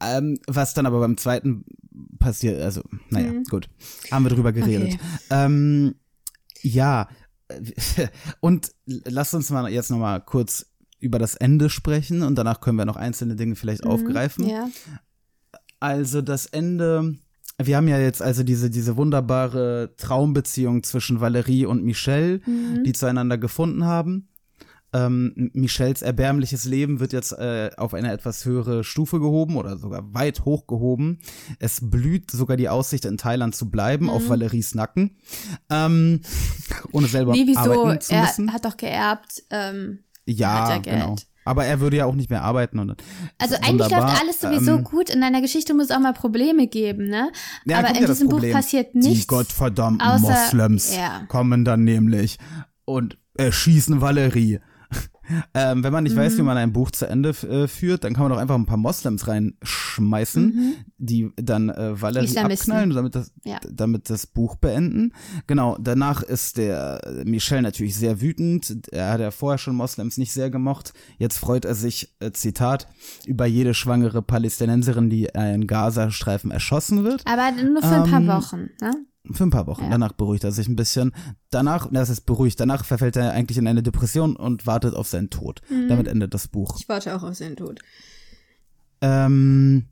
[0.00, 1.64] Ähm, was dann aber beim zweiten
[2.18, 3.68] passiert, also, naja, gut.
[4.10, 4.92] Haben wir drüber geredet.
[4.92, 4.94] Mhm.
[4.94, 5.00] Okay.
[5.30, 5.94] Ähm,
[6.62, 7.08] ja,
[8.40, 10.66] und lass uns mal jetzt nochmal kurz
[11.00, 14.44] über das Ende sprechen und danach können wir noch einzelne Dinge vielleicht aufgreifen.
[14.44, 14.50] Mhm.
[14.50, 14.68] Ja.
[15.80, 17.16] Also das Ende,
[17.58, 22.84] wir haben ja jetzt also diese, diese wunderbare Traumbeziehung zwischen Valerie und Michelle, Mhm.
[22.84, 24.28] die zueinander gefunden haben.
[24.94, 30.14] Ähm, Michelles erbärmliches Leben wird jetzt äh, auf eine etwas höhere Stufe gehoben oder sogar
[30.14, 31.18] weit hochgehoben.
[31.58, 35.16] Es blüht sogar die Aussicht, in Thailand zu bleiben, auf Valeries Nacken.
[35.68, 36.20] Ähm,
[36.92, 37.38] ohne selber Mhm.
[37.40, 37.58] Nee, wieso?
[37.60, 38.48] arbeiten zu müssen.
[38.48, 39.42] Er hat doch geerbt.
[39.50, 40.84] Ähm, ja, Geld.
[40.84, 41.16] genau.
[41.46, 42.78] Aber er würde ja auch nicht mehr arbeiten.
[42.78, 42.94] Und,
[43.38, 44.08] also eigentlich wunderbar.
[44.08, 45.10] läuft alles sowieso Ähm, gut.
[45.10, 47.30] In einer Geschichte muss es auch mal Probleme geben, ne?
[47.66, 48.54] Ja, Aber in ja diesem Buch Problem.
[48.54, 49.20] passiert nichts.
[49.22, 51.24] Die gottverdammten außer- Moslems ja.
[51.28, 52.38] kommen dann nämlich
[52.86, 54.60] und erschießen Valerie.
[55.54, 56.46] Ähm, wenn man nicht weiß, wie Mhm.
[56.46, 59.26] man ein Buch zu Ende äh, führt, dann kann man doch einfach ein paar Moslems
[59.28, 62.38] reinschmeißen, die dann äh, Valerie Mhm.
[62.46, 63.58] Abknallen, damit das, Ja.
[63.70, 65.12] damit das Buch beenden.
[65.46, 68.88] Genau, danach ist der äh, Michel natürlich sehr wütend.
[68.92, 70.92] Er hat ja vorher schon Moslems nicht sehr gemocht.
[71.18, 72.88] Jetzt freut er sich, äh, Zitat,
[73.26, 77.22] über jede schwangere Palästinenserin, die in Gazastreifen erschossen wird.
[77.26, 78.92] Aber nur für ein Ähm, paar Wochen, ne?
[79.32, 79.84] Für ein paar Wochen.
[79.84, 79.90] Ja.
[79.90, 81.12] Danach beruhigt er sich ein bisschen.
[81.50, 85.30] Danach, das ist beruhigt, danach verfällt er eigentlich in eine Depression und wartet auf seinen
[85.30, 85.62] Tod.
[85.70, 85.88] Mhm.
[85.88, 86.76] Damit endet das Buch.
[86.78, 87.80] Ich warte auch auf seinen Tod.
[89.00, 89.86] Ähm,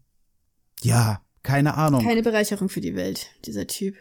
[0.83, 2.05] ja, keine Ahnung.
[2.05, 3.97] Keine Bereicherung für die Welt, dieser Typ.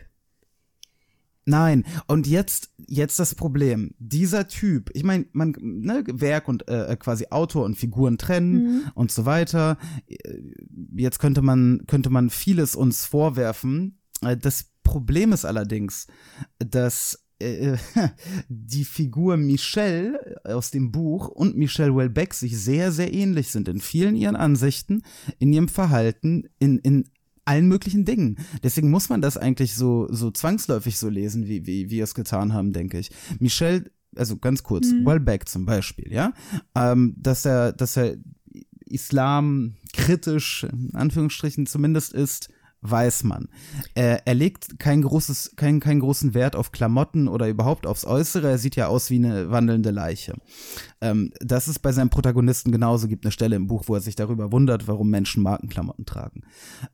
[1.46, 1.86] Nein.
[2.08, 3.96] Und jetzt, jetzt das Problem.
[4.00, 9.12] Dieser Typ, ich meine, man, ne, Werk und äh, quasi Autor und Figuren trennen und
[9.12, 9.78] so weiter.
[10.08, 10.17] Äh,
[10.96, 14.00] Jetzt könnte man, könnte man vieles uns vorwerfen.
[14.22, 16.08] Äh, Das Problem ist allerdings,
[16.60, 17.78] dass äh,
[18.50, 23.82] die Figur Michelle aus dem Buch und Michelle Welbeck sich sehr, sehr ähnlich sind in
[23.82, 25.04] vielen ihren Ansichten,
[25.39, 27.10] in ihrem Verhalten, in, in
[27.46, 28.38] allen möglichen Dingen.
[28.63, 32.54] Deswegen muss man das eigentlich so, so zwangsläufig so lesen, wie, wie wir es getan
[32.54, 33.12] haben, denke ich.
[33.39, 36.34] Michelle, also ganz kurz, Welbeck zum Beispiel, ja,
[36.76, 38.17] ähm, dass er, dass er
[38.86, 42.50] Islam kritisch, in Anführungsstrichen zumindest ist,
[42.82, 43.48] weiß man.
[43.94, 48.50] Er, er legt kein großes, kein, keinen großen Wert auf Klamotten oder überhaupt aufs Äußere.
[48.50, 50.34] Er sieht ja aus wie eine wandelnde Leiche.
[51.00, 53.08] Ähm, das ist bei seinem Protagonisten genauso.
[53.08, 56.41] Gibt eine Stelle im Buch, wo er sich darüber wundert, warum Menschen Markenklamotten tragen.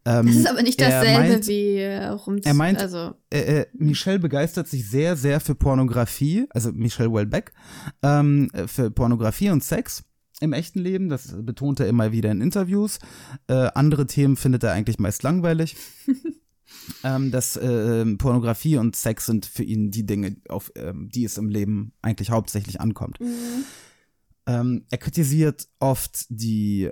[0.05, 2.37] Ähm, Das ist aber nicht dasselbe meint- wie äh, rum.
[2.43, 7.53] er meint- also äh, äh, Michelle begeistert sich sehr, sehr für Pornografie, also Michelle Welbeck,
[8.03, 10.03] ähm, äh, für Pornografie und Sex
[10.39, 11.09] im echten Leben.
[11.09, 12.99] Das betont er immer wieder in Interviews.
[13.47, 15.75] Äh, andere Themen findet er eigentlich meist langweilig.
[17.03, 21.37] ähm, dass äh, Pornografie und Sex sind für ihn die Dinge, auf ähm, die es
[21.37, 23.19] im Leben eigentlich hauptsächlich ankommt.
[24.45, 26.89] Ähm, er kritisiert oft die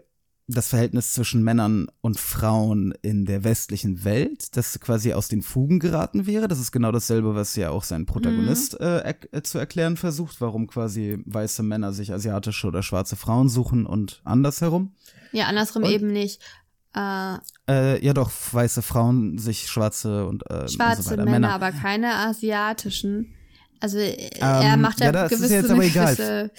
[0.48, 5.80] das Verhältnis zwischen Männern und Frauen in der westlichen Welt, das quasi aus den Fugen
[5.80, 6.48] geraten wäre.
[6.48, 10.42] Das ist genau dasselbe, was ja auch sein Protagonist äh, er äh, zu erklären versucht,
[10.42, 14.94] warum quasi weiße Männer sich asiatische oder schwarze Frauen suchen und andersherum.
[15.32, 16.40] ja, andersrum Und- eben nicht.
[16.96, 21.26] Äh, Äh, ja doch, weiße Frauen sich schwarze und, äh, schwarze und so weiter.
[21.26, 23.34] Männer, aber keine asiatischen.
[23.80, 26.16] Also äh, er Ähm, macht da ja, ist gewisse, jetzt so eine aber egal.
[26.16, 26.52] gewisse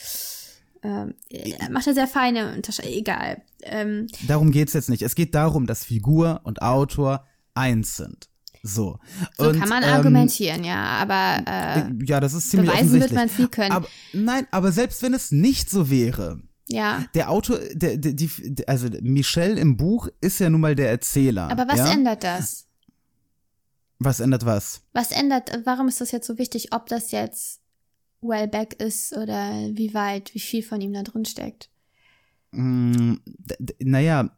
[0.86, 2.92] ähm, er macht da sehr feine Unterscheidung.
[2.92, 3.42] Egal.
[3.62, 5.02] Ähm, Darum geht's jetzt nicht.
[5.02, 8.28] Es geht darum, dass Figur und Autor eins sind.
[8.62, 8.98] So.
[9.36, 13.12] so und, kann man ähm, argumentieren, ja, aber äh, Ja, das ist ziemlich beweisen wird
[13.12, 13.72] man es nie können.
[13.72, 17.04] Aber, nein, aber selbst wenn es nicht so wäre, ja.
[17.14, 18.30] der Autor, der, der, die,
[18.66, 21.48] also Michel im Buch ist ja nun mal der Erzähler.
[21.50, 21.92] Aber was ja?
[21.92, 22.66] ändert das?
[23.98, 24.82] Was ändert was?
[24.92, 27.60] Was ändert, warum ist das jetzt so wichtig, ob das jetzt
[28.28, 31.70] Wellbeck ist oder wie weit, wie viel von ihm da drin steckt?
[32.52, 33.14] Mm,
[33.80, 34.30] naja,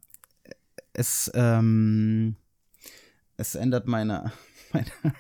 [0.93, 2.37] es, ähm,
[3.37, 4.33] es ändert meine,
[4.73, 5.15] meine,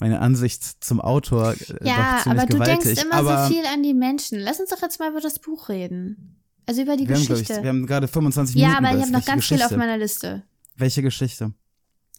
[0.00, 2.84] meine Ansicht zum Autor äh, Ja, doch ziemlich aber du gewaltig.
[2.84, 4.38] denkst immer aber so viel an die Menschen.
[4.38, 6.38] Lass uns doch jetzt mal über das Buch reden.
[6.66, 7.62] Also über die wir haben, glaub ich, Geschichte.
[7.62, 8.84] wir haben gerade 25 ja, Minuten.
[8.84, 9.78] aber ich habe noch ganz viel auf Geschichte?
[9.78, 10.42] meiner Liste.
[10.76, 11.52] Welche Geschichte?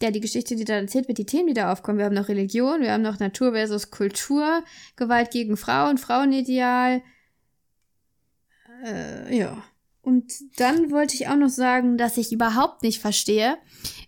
[0.04, 1.96] Ja, die Geschichte, die da erzählt wird, die Themen, die da aufkommen.
[1.96, 4.62] Wir haben noch Religion, wir haben noch Natur versus Kultur,
[4.96, 7.00] Gewalt gegen Frauen, Frauenideal.
[8.84, 9.64] Äh, ja.
[10.02, 13.56] Und dann wollte ich auch noch sagen, dass ich überhaupt nicht verstehe,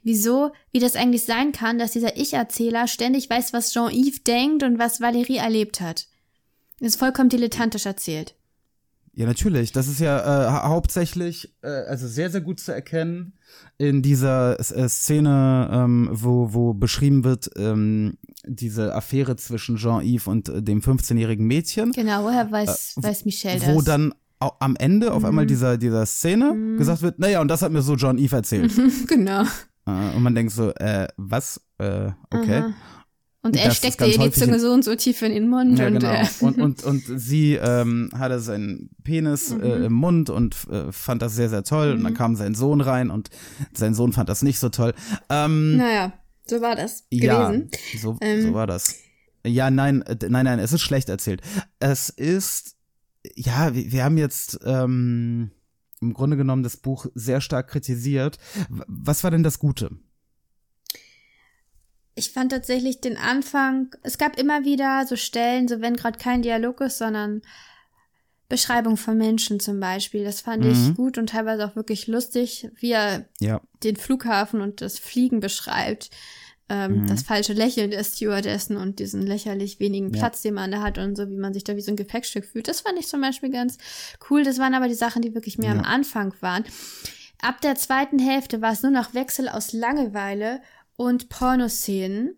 [0.03, 4.79] wieso, wie das eigentlich sein kann, dass dieser Ich-Erzähler ständig weiß, was Jean-Yves denkt und
[4.79, 6.09] was Valérie erlebt hat.
[6.79, 8.35] Ist vollkommen dilettantisch erzählt.
[9.19, 9.73] Ja, natürlich.
[9.73, 13.33] Das ist ja äh, hau- hauptsächlich, äh, also sehr, sehr gut zu erkennen
[13.79, 20.49] in dieser äh, Szene, ähm, wo, wo beschrieben wird, ähm, diese Affäre zwischen Jean-Yves und
[20.51, 21.93] äh, dem 15-jährigen Mädchen.
[21.93, 23.69] Genau, woher weiß, weiß Michelle das?
[23.75, 25.29] Wo dann am Ende auf Mhm.
[25.29, 28.71] einmal dieser, dieser Szene gesagt wird, naja, und das hat mir so John Eve erzählt.
[29.09, 29.45] genau.
[29.87, 31.59] Äh, und man denkt so, äh, was?
[31.79, 32.59] Äh, okay.
[32.59, 32.75] Aha.
[33.47, 35.49] Und er Das ist steckt ganz ihr die Zunge so und so tief in den
[35.49, 35.79] Mund.
[35.79, 36.13] Ja, und, genau.
[36.13, 39.63] äh, Und, und, und sie ähm, hatte seinen Penis Mhm.
[39.63, 41.93] äh, im Mund und äh, fand das sehr, sehr toll.
[41.93, 43.31] Und dann kam sein Sohn rein und
[43.73, 44.95] sein Sohn fand das nicht so toll.
[45.31, 46.13] Ähm, naja,
[46.47, 47.71] so war das ja, gewesen.
[47.99, 48.43] so, Ähm.
[48.43, 48.97] so war das.
[49.47, 51.41] Ja, nein, nein, nein, es ist schlecht erzählt.
[51.79, 52.77] Es ist,
[53.37, 55.51] ja, wir, wir haben jetzt ähm,
[56.01, 58.39] im Grunde genommen das Buch sehr stark kritisiert.
[58.69, 59.91] Was war denn das Gute?
[62.19, 66.41] Ich fand tatsächlich den Anfang, es gab immer wieder so Stellen, so wenn gerade kein
[66.43, 67.43] Dialog ist, sondern
[68.49, 70.25] Beschreibung von Menschen zum Beispiel.
[70.25, 70.71] Das fand Mhm.
[70.71, 75.41] ich gut und teilweise auch wirklich lustig, wie er Ja, den Flughafen und das Fliegen
[75.41, 76.11] beschreibt.
[76.69, 77.07] Ähm, Mhm.
[77.07, 80.19] Das falsche Lächeln der Stewardessen und diesen lächerlich wenigen Ja.
[80.21, 82.45] Platz, den man da hat und so, wie man sich da wie so ein Gepäckstück
[82.45, 82.67] fühlt.
[82.67, 83.79] Das fand ich zum Beispiel ganz
[84.31, 84.43] cool.
[84.43, 85.79] Das waren aber die Sachen, die wirklich mehr Ja.
[85.81, 86.65] am Anfang waren.
[87.43, 90.61] Ab der zweiten Hälfte war es nur noch Wechsel aus Langeweile
[90.97, 92.37] und Pornoszenen.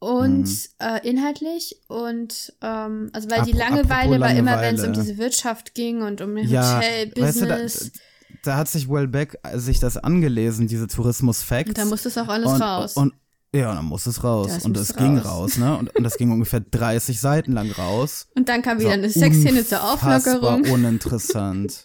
[0.00, 0.56] Und Mhm.
[0.78, 5.18] äh, inhaltlich und ähm, also weil die Apro- Langeweile war immer, wenn es um diese
[5.18, 7.50] Wirtschaft ging und um ja, Hotel-Business.
[7.50, 7.98] weißt du,
[8.34, 11.70] da, da hat sich Wellbeck sich das angelesen, diese Tourismus-Facts.
[11.70, 12.96] und da muss das auch alles und, raus.
[12.96, 13.12] Und,
[13.52, 14.52] ja, dann muss es raus.
[14.54, 15.56] Das und es ging raus.
[15.56, 15.76] ne?
[15.76, 18.28] Und, und das ging ungefähr 30 Seiten lang raus.
[18.36, 20.58] Und dann kam wieder eine Sexszene zur Auflockerung.
[20.60, 21.84] Unfassbar uninteressant.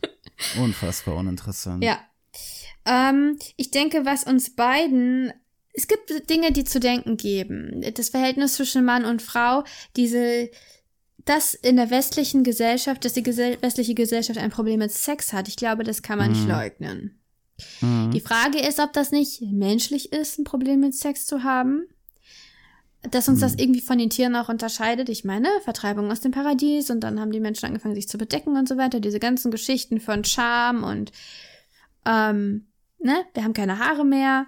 [0.59, 1.83] Unfassbar uninteressant.
[1.83, 1.97] Ja.
[2.85, 5.33] Ähm, ich denke, was uns beiden.
[5.73, 7.83] Es gibt Dinge, die zu denken geben.
[7.95, 9.63] Das Verhältnis zwischen Mann und Frau,
[9.95, 10.49] diese.
[11.25, 15.47] Das in der westlichen Gesellschaft, dass die gesell westliche Gesellschaft ein Problem mit Sex hat,
[15.47, 17.17] ich glaube, das kann man nicht leugnen.
[17.79, 18.11] Mhm.
[18.11, 21.87] Die Frage ist, ob das nicht menschlich ist, ein Problem mit Sex zu haben.
[23.09, 25.09] Dass uns das irgendwie von den Tieren auch unterscheidet.
[25.09, 28.57] Ich meine, Vertreibung aus dem Paradies und dann haben die Menschen angefangen, sich zu bedecken
[28.57, 29.01] und so weiter.
[29.01, 31.11] Diese ganzen Geschichten von Scham und
[32.05, 32.67] ähm,
[32.99, 34.47] ne, wir haben keine Haare mehr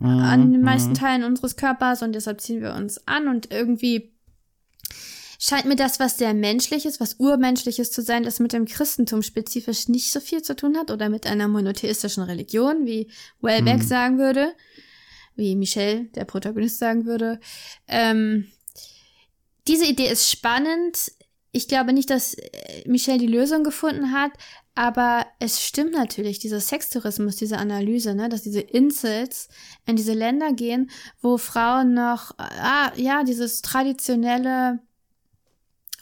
[0.00, 4.12] an den meisten Teilen unseres Körpers und deshalb ziehen wir uns an und irgendwie
[5.38, 9.88] scheint mir das was sehr menschliches, was urmenschliches zu sein, das mit dem Christentum spezifisch
[9.88, 14.52] nicht so viel zu tun hat oder mit einer monotheistischen Religion, wie Welbeck sagen würde,
[15.36, 17.38] wie Michel, der Protagonist, sagen würde.
[17.86, 18.48] Ähm,
[19.68, 21.12] diese Idee ist spannend.
[21.52, 24.32] Ich glaube nicht, dass äh, Michel die Lösung gefunden hat,
[24.78, 29.48] aber es stimmt natürlich, dieser Sextourismus, diese Analyse, ne, dass diese Insels
[29.86, 30.88] in diese Länder gehen,
[31.20, 34.78] wo Frauen noch, ah, ja, dieses traditionelle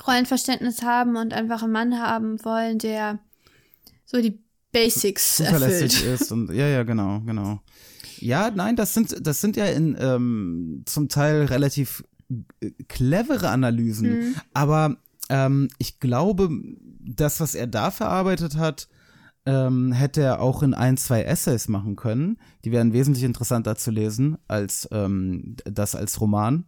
[0.07, 3.19] Rollenverständnis haben und einfach einen Mann haben wollen, der
[4.05, 4.39] so die
[4.73, 6.03] Basics erfüllt.
[6.03, 7.61] ist und ja, ja, genau, genau.
[8.19, 12.05] Ja, nein, das sind, das sind ja in ähm, zum Teil relativ
[12.61, 14.35] äh, clevere Analysen, Mhm.
[14.53, 14.97] aber
[15.29, 16.49] ähm, ich glaube,
[17.01, 18.89] das, was er da verarbeitet hat,
[19.47, 22.39] ähm, hätte er auch in ein, zwei Essays machen können.
[22.65, 26.65] Die wären wesentlich interessanter zu lesen als ähm, das als Roman.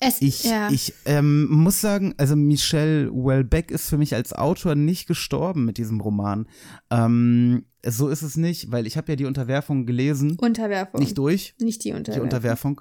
[0.00, 0.70] Es, Ich, ja.
[0.70, 5.76] ich ähm, muss sagen, also Michel Houellebecq ist für mich als Autor nicht gestorben mit
[5.76, 6.46] diesem Roman.
[6.90, 11.00] Ähm, so ist es nicht, weil ich habe ja die Unterwerfung gelesen, Unterwerfung.
[11.00, 12.22] nicht durch, Nicht die die Unterwerfung.
[12.24, 12.80] Unterwerfung.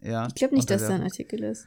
[0.00, 1.24] Ja, Ich glaube nicht, dass da ein Unterwerfung.
[1.24, 1.66] Artikel ist.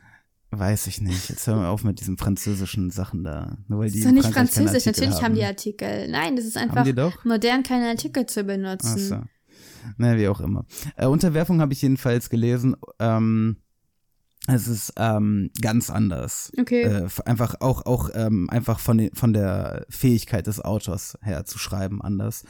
[0.49, 1.29] Weiß ich nicht.
[1.29, 3.57] Jetzt hören wir auf mit diesen französischen Sachen da.
[3.67, 4.85] Nur weil Das die ist doch nicht Frankreich französisch.
[4.85, 6.09] Natürlich haben die Artikel.
[6.09, 6.85] Nein, das ist einfach
[7.25, 8.97] modern, keine Artikel zu Ach benutzen.
[8.97, 9.21] so.
[9.97, 10.65] Na, wie auch immer.
[10.95, 12.75] Äh, Unterwerfung habe ich jedenfalls gelesen.
[12.99, 13.57] Ähm,
[14.49, 16.51] es ist ähm, ganz anders.
[16.57, 16.83] Okay.
[16.83, 21.57] Äh, einfach auch auch ähm, einfach von den, von der Fähigkeit des Autors her zu
[21.57, 22.45] schreiben anders.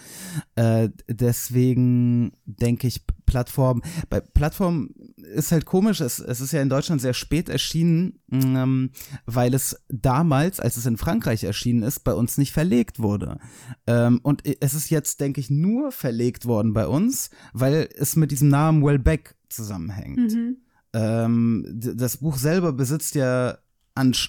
[0.56, 3.82] Äh, deswegen denke ich Plattform.
[4.10, 6.00] Bei Plattform ist halt komisch.
[6.00, 8.92] Es, es ist ja in Deutschland sehr spät erschienen, ähm,
[9.26, 13.40] weil es damals, als es in Frankreich erschienen ist, bei uns nicht verlegt wurde.
[13.88, 18.32] Ähm, und es ist jetzt, denke ich, nur verlegt worden bei uns, weil es mit
[18.32, 20.34] diesem Namen Wellbeck zusammenhängt.
[20.34, 20.58] Mhm.
[20.94, 23.58] Ähm, das Buch selber besitzt ja,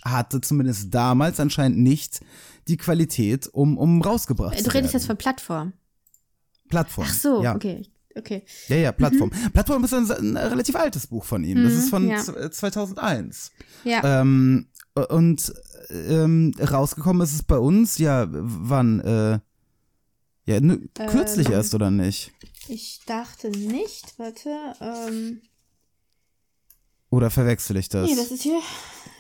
[0.05, 2.21] hatte zumindest damals anscheinend nicht
[2.69, 5.01] die Qualität, um, um rausgebracht Du zu redest werden.
[5.01, 5.73] jetzt von Plattform.
[6.69, 7.07] Plattform.
[7.09, 7.55] Ach so, ja.
[7.55, 7.83] okay.
[8.19, 8.45] Okay.
[8.69, 9.31] Ja, ja, Plattform.
[9.53, 11.63] Plattform ist ein, ein relativ altes Buch von ihm.
[11.63, 12.19] Das Mhm, ist von ja.
[12.23, 13.53] z- 2001.
[13.85, 14.21] Ja.
[14.21, 14.69] Ähm,
[15.11, 15.53] und
[15.91, 19.01] ähm, rausgekommen ist es bei uns, ja, wann?
[19.01, 19.39] Äh,
[20.47, 20.79] ja, nö,
[21.11, 22.33] kürzlich Ähm, erst, oder nicht?
[22.69, 24.19] Ich dachte nicht.
[24.19, 24.51] Warte.
[24.81, 25.41] Ähm,
[27.11, 28.09] Oder verwechsel ich das?
[28.09, 28.61] nee, das ist hier.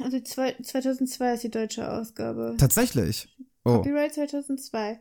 [0.02, 2.54] Also zwei, 2002 ist die deutsche Ausgabe.
[2.58, 3.28] Tatsächlich.
[3.64, 3.76] Oh.
[3.78, 5.00] Copyright 2002.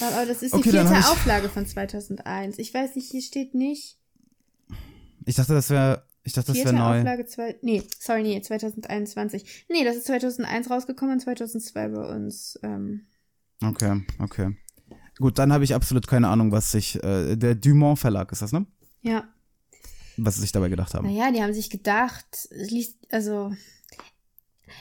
[0.00, 2.58] Aber das ist die Okay, vierte ich- Auflage von 2001.
[2.58, 3.98] Ich weiß nicht, hier steht nicht.
[5.24, 6.98] Ich dachte, das wäre, ich dachte, das wäre neu.
[7.00, 9.66] Auflage, zwei, nee, sorry, nee, 2021.
[9.68, 12.58] Nee, das ist 2001 rausgekommen und 2002 bei uns.
[12.62, 13.06] Ähm,
[13.62, 14.56] Okay, okay.
[15.18, 18.50] Gut, dann habe ich absolut keine Ahnung, was sich, äh, der Dumont Verlag ist das,
[18.52, 18.66] ne?
[19.02, 19.28] ja.
[20.18, 21.06] Was sie sich dabei gedacht haben.
[21.06, 22.48] Naja, die haben sich gedacht,
[23.10, 23.54] also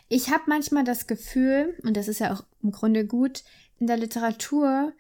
[0.10, 3.44] ich habe manchmal das Gefühl, und das ist ja auch im Grunde gut,
[3.82, 4.94] in der Literatur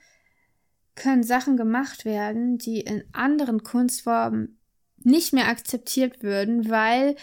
[0.95, 4.59] können Sachen gemacht werden, die in anderen Kunstformen
[5.03, 7.15] nicht mehr akzeptiert würden, weil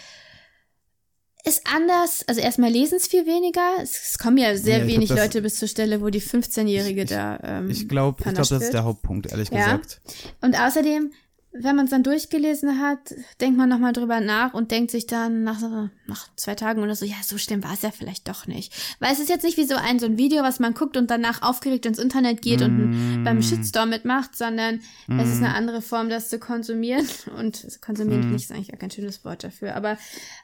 [1.45, 3.61] es anders, also erstmal lesen es viel weniger.
[3.81, 6.21] Es, es kommen ja sehr Ja, glaub, wenig das- Leute bis zur Stelle, wo die
[6.21, 7.39] 15-Jährige da.
[7.43, 9.57] Ähm, Ich glaube, ich glaub, das ist der Hauptpunkt, ehrlich Ja.
[9.77, 10.01] gesagt.
[10.41, 11.11] Und außerdem,
[11.51, 15.43] wenn man es dann durchgelesen hat, denkt man nochmal drüber nach und denkt sich dann
[15.43, 15.61] nach,
[16.07, 18.73] nach zwei Tagen oder so, ja, so schlimm war es ja vielleicht doch nicht.
[18.99, 21.09] Weil es ist jetzt nicht wie so ein, so ein Video, was man guckt und
[21.09, 23.23] danach aufgeregt ins Internet geht und Mm.
[23.23, 27.05] beim Shitstorm mitmacht, sondern es ist eine andere Form, das zu konsumieren.
[27.37, 29.75] Und konsumieren finde ich ist eigentlich gar kein schönes Wort dafür.
[29.75, 29.97] Aber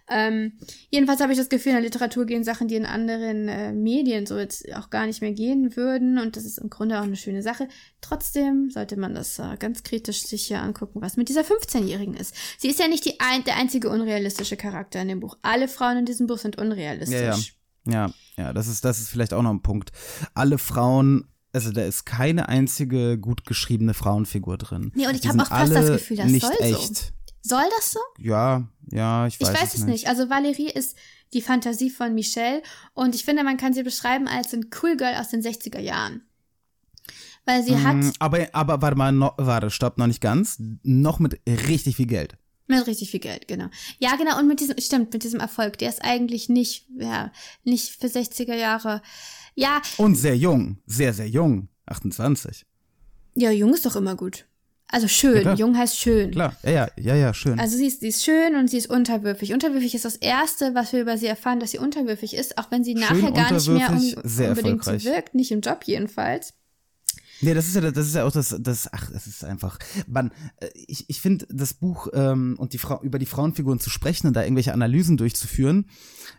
[0.09, 0.53] ähm,
[0.89, 4.25] jedenfalls habe ich das Gefühl, in der Literatur gehen Sachen, die in anderen äh, Medien
[4.25, 6.17] so jetzt auch gar nicht mehr gehen würden.
[6.17, 7.67] Und das ist im Grunde auch eine schöne Sache.
[8.01, 12.33] Trotzdem sollte man das äh, ganz kritisch sich hier angucken, was mit dieser 15-Jährigen ist.
[12.57, 15.37] Sie ist ja nicht die ein, der einzige unrealistische Charakter in dem Buch.
[15.41, 17.19] Alle Frauen in diesem Buch sind unrealistisch.
[17.19, 17.37] Ja, ja.
[17.87, 19.91] Ja, ja, das ist, das ist vielleicht auch noch ein Punkt.
[20.33, 24.91] Alle Frauen, also da ist keine einzige gut geschriebene Frauenfigur drin.
[24.95, 26.95] Nee, und ich habe auch fast das Gefühl, das nicht soll echt.
[26.95, 27.03] so.
[27.43, 27.99] Soll das so?
[28.17, 30.07] Ja, ja, ich Ich weiß, weiß, es nicht.
[30.07, 30.97] Also Valerie ist
[31.33, 32.63] die Fantasie von Michelle
[32.95, 36.23] und ich finde, man kann sie beschreiben als ein Cool Girl aus den 60er Jahren.
[37.45, 40.57] Weil sie hat Mm, Aber, aber warte mal, no, warte, stopp, noch nicht ganz.
[40.83, 42.37] Noch mit richtig viel Geld.
[42.67, 43.67] mit richtig viel Geld, genau.
[43.99, 47.31] Ja, genau, und mit diesem, stimmt, mit diesem Erfolg, der ist eigentlich nicht, ja,
[47.63, 49.01] nicht für 60er Jahre.
[49.53, 51.67] Ja, Und sehr jung, sehr, sehr jung.
[51.85, 52.65] 28.
[53.35, 54.45] ja, jung ist doch immer gut.
[54.87, 56.31] Also schön, Ja, jung heißt schön.
[56.31, 57.59] Klar, ja, ja, ja, ja, schön.
[57.59, 59.51] Also sie ist, sie ist schön und sie ist unterwürfig.
[59.53, 62.83] Unterwürfig ist das Erste, was wir über sie erfahren, dass sie unterwürfig ist, auch wenn
[62.83, 66.53] sie nachher gar nicht mehr un sehr unbedingt so wirkt, nicht im Job jedenfalls.
[67.41, 70.31] Nee, das ist ja, das ist ja auch das, das, ach, das ist einfach, man,
[70.57, 74.27] äh, ich, ich finde, das Buch ähm, und die Frau, über die Frauenfiguren zu sprechen
[74.27, 75.89] und da irgendwelche Analysen durchzuführen,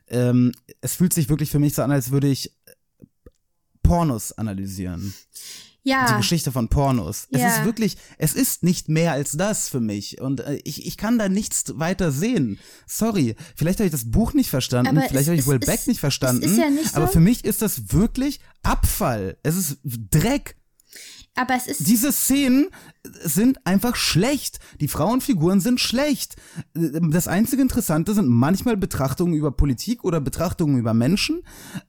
[0.09, 2.73] ähm, es fühlt sich wirklich für mich so an, als würde ich äh,
[3.83, 5.15] Pornos analysieren.
[5.85, 7.29] Die Ja, Geschichte von Pornos.
[7.31, 7.49] Es Ja.
[7.59, 10.21] ist wirklich, es ist nicht mehr als das für mich.
[10.21, 12.59] Und äh, ich, ich kann da nichts weiter sehen.
[12.89, 13.37] Sorry.
[13.55, 15.67] Vielleicht habe ich das Buch nicht verstanden, Aber vielleicht es- habe ich es- Will es-
[15.67, 16.43] Beck nicht verstanden.
[16.43, 19.37] es ist ja nicht so- aber für mich ist das wirklich Abfall.
[19.45, 20.57] Es ist Dreck.
[21.37, 22.69] Aber es ist Diese Szenen
[23.23, 24.59] sind einfach schlecht.
[24.81, 26.37] Die Frauenfiguren sind schlecht.
[26.75, 31.43] Das einzige Interessante sind manchmal Betrachtungen über Politik oder Betrachtungen über Menschen.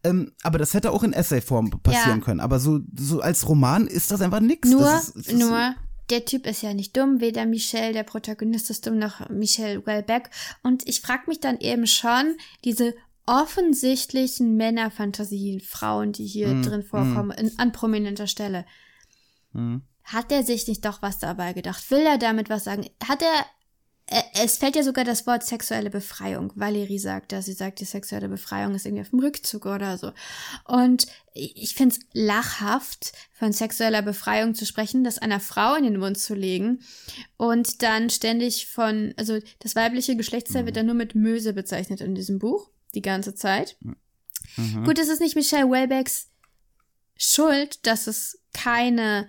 [0.04, 2.26] Ähm, aber das hätte auch in Essayform passieren Ja.
[2.26, 2.40] können.
[2.40, 4.70] Aber so, so als Roman ist das einfach nix.
[4.70, 5.76] nur, das ist, das nur,
[6.10, 10.30] der Typ ist ja nicht dumm, weder Michelle, der Protagonist ist dumm, noch Michelle Wellbeck.
[10.64, 12.94] Und ich frage mich dann eben schon, diese
[13.26, 18.66] offensichtlichen Männerfantasien, Frauen, die hier Hm, drin vorkommen, in, an prominenter Stelle.
[19.58, 19.82] Hm.
[20.04, 21.92] Hat er sich nicht doch was dabei gedacht?
[21.92, 22.86] Will er damit was sagen?
[23.06, 23.46] Hat er
[24.10, 26.54] Ä- Es fällt ja sogar das Wort sexuelle Befreiung.
[26.56, 27.44] Valerie sagt das.
[27.46, 30.14] Sie sagt, die sexuelle Befreiung ist irgendwie auf dem Rückzug oder so.
[30.64, 36.00] Und ich finde es lachhaft, von sexueller Befreiung zu sprechen, das einer Frau in den
[36.00, 36.80] Mund zu legen
[37.36, 42.16] und dann ständig von, also das weibliche Geschlechtsteil wird dann nur mit Möse bezeichnet in
[42.16, 43.76] diesem Buch, die ganze Zeit.
[44.56, 44.86] Mhm.
[44.86, 46.30] Gut, es ist nicht Michelle Welbecks
[47.18, 49.28] Schuld, dass es keine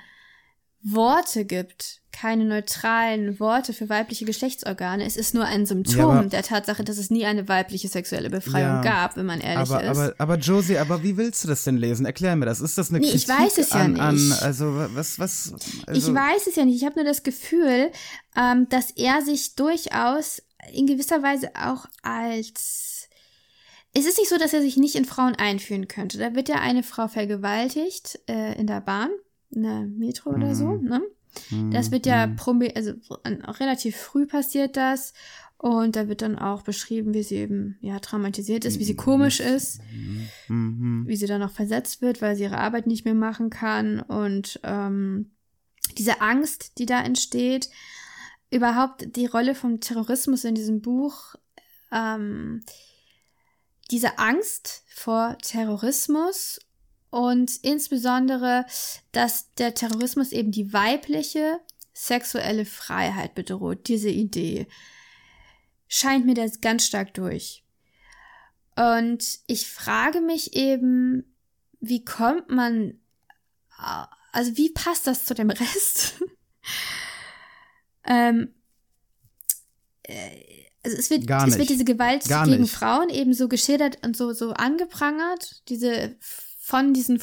[0.92, 5.04] Worte gibt, keine neutralen Worte für weibliche Geschlechtsorgane.
[5.04, 8.76] Es ist nur ein Symptom Ja, der Tatsache, dass es nie eine weibliche sexuelle Befreiung
[8.76, 9.88] Ja, gab, wenn man ehrlich aber, ist.
[9.90, 12.06] aber, aber Josie, aber wie willst du das denn lesen?
[12.06, 12.60] Erklär mir das.
[12.60, 15.54] Ist das eine Nee, ich Kritik weiß es ja an, an also was was
[15.86, 16.76] also, ich weiß es ja nicht.
[16.76, 17.92] Ich habe nur das Gefühl,
[18.36, 23.08] ähm, dass er sich durchaus in gewisser Weise auch als.
[23.94, 26.18] Es ist nicht so, dass er sich nicht in Frauen einführen könnte.
[26.18, 29.10] Da wird ja eine Frau vergewaltigt äh, in der Bahn,
[29.50, 30.66] in der Metro oder so.
[30.66, 30.88] Mhm.
[30.88, 31.02] Ne?
[31.72, 32.92] Das wird ja promi also
[33.24, 35.12] relativ früh passiert das.
[35.60, 39.40] Und da wird dann auch beschrieben, wie sie eben ja traumatisiert ist, wie sie komisch
[39.40, 39.80] ist,
[40.46, 41.04] Mhm.
[41.08, 44.60] wie sie dann auch versetzt wird, weil sie ihre Arbeit nicht mehr machen kann und
[44.62, 45.32] ähm,
[45.96, 47.70] diese Angst, die da entsteht,
[48.52, 51.34] überhaupt die Rolle vom Terrorismus in diesem Buch,
[51.90, 52.62] ähm,
[53.90, 56.60] diese Angst vor Terrorismus
[57.10, 58.66] und insbesondere,
[59.12, 61.60] dass der Terrorismus eben die weibliche
[61.92, 64.68] sexuelle Freiheit bedroht, diese Idee,
[65.88, 67.64] scheint mir das ganz stark durch.
[68.76, 71.34] Und ich frage mich eben,
[71.80, 73.00] wie kommt man,
[74.32, 76.22] also wie passt das zu dem Rest?
[78.04, 78.54] ähm,
[80.02, 82.72] äh, also es wird, es wird diese Gewalt Gar gegen nicht.
[82.72, 86.16] Frauen eben so geschildert und so, so angeprangert, diese
[86.68, 87.18] von diesen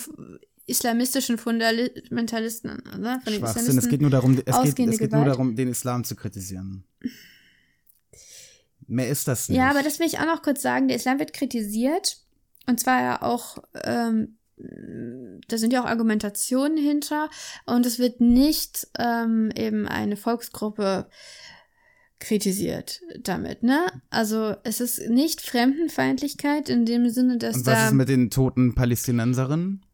[0.66, 3.22] islamistischen Fundamentalisten, oder?
[3.24, 3.78] Von Schwachsinn.
[3.78, 6.84] Es geht nur darum, es geht, es geht nur darum, den Islam zu kritisieren.
[8.88, 9.60] Mehr ist das nicht.
[9.60, 10.88] Ja, aber das will ich auch noch kurz sagen.
[10.88, 12.18] Der Islam wird kritisiert.
[12.66, 14.39] Und zwar ja auch, ähm,
[15.48, 17.30] da sind ja auch Argumentationen hinter.
[17.68, 21.08] Und es wird nicht ähm, eben eine Volksgruppe
[22.20, 23.86] kritisiert damit, ne?
[24.09, 28.30] Also es ist nicht Fremdenfeindlichkeit in dem Sinne, dass Und da was ist mit den
[28.30, 29.86] toten Palästinenserinnen?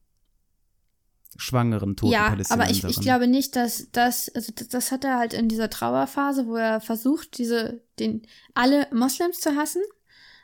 [1.38, 5.18] Schwangeren toten ja, aber ich, ich glaube nicht, dass das, also das, das hat er
[5.18, 9.82] halt in dieser Trauerphase, wo er versucht, diese, den, alle Moslems zu hassen.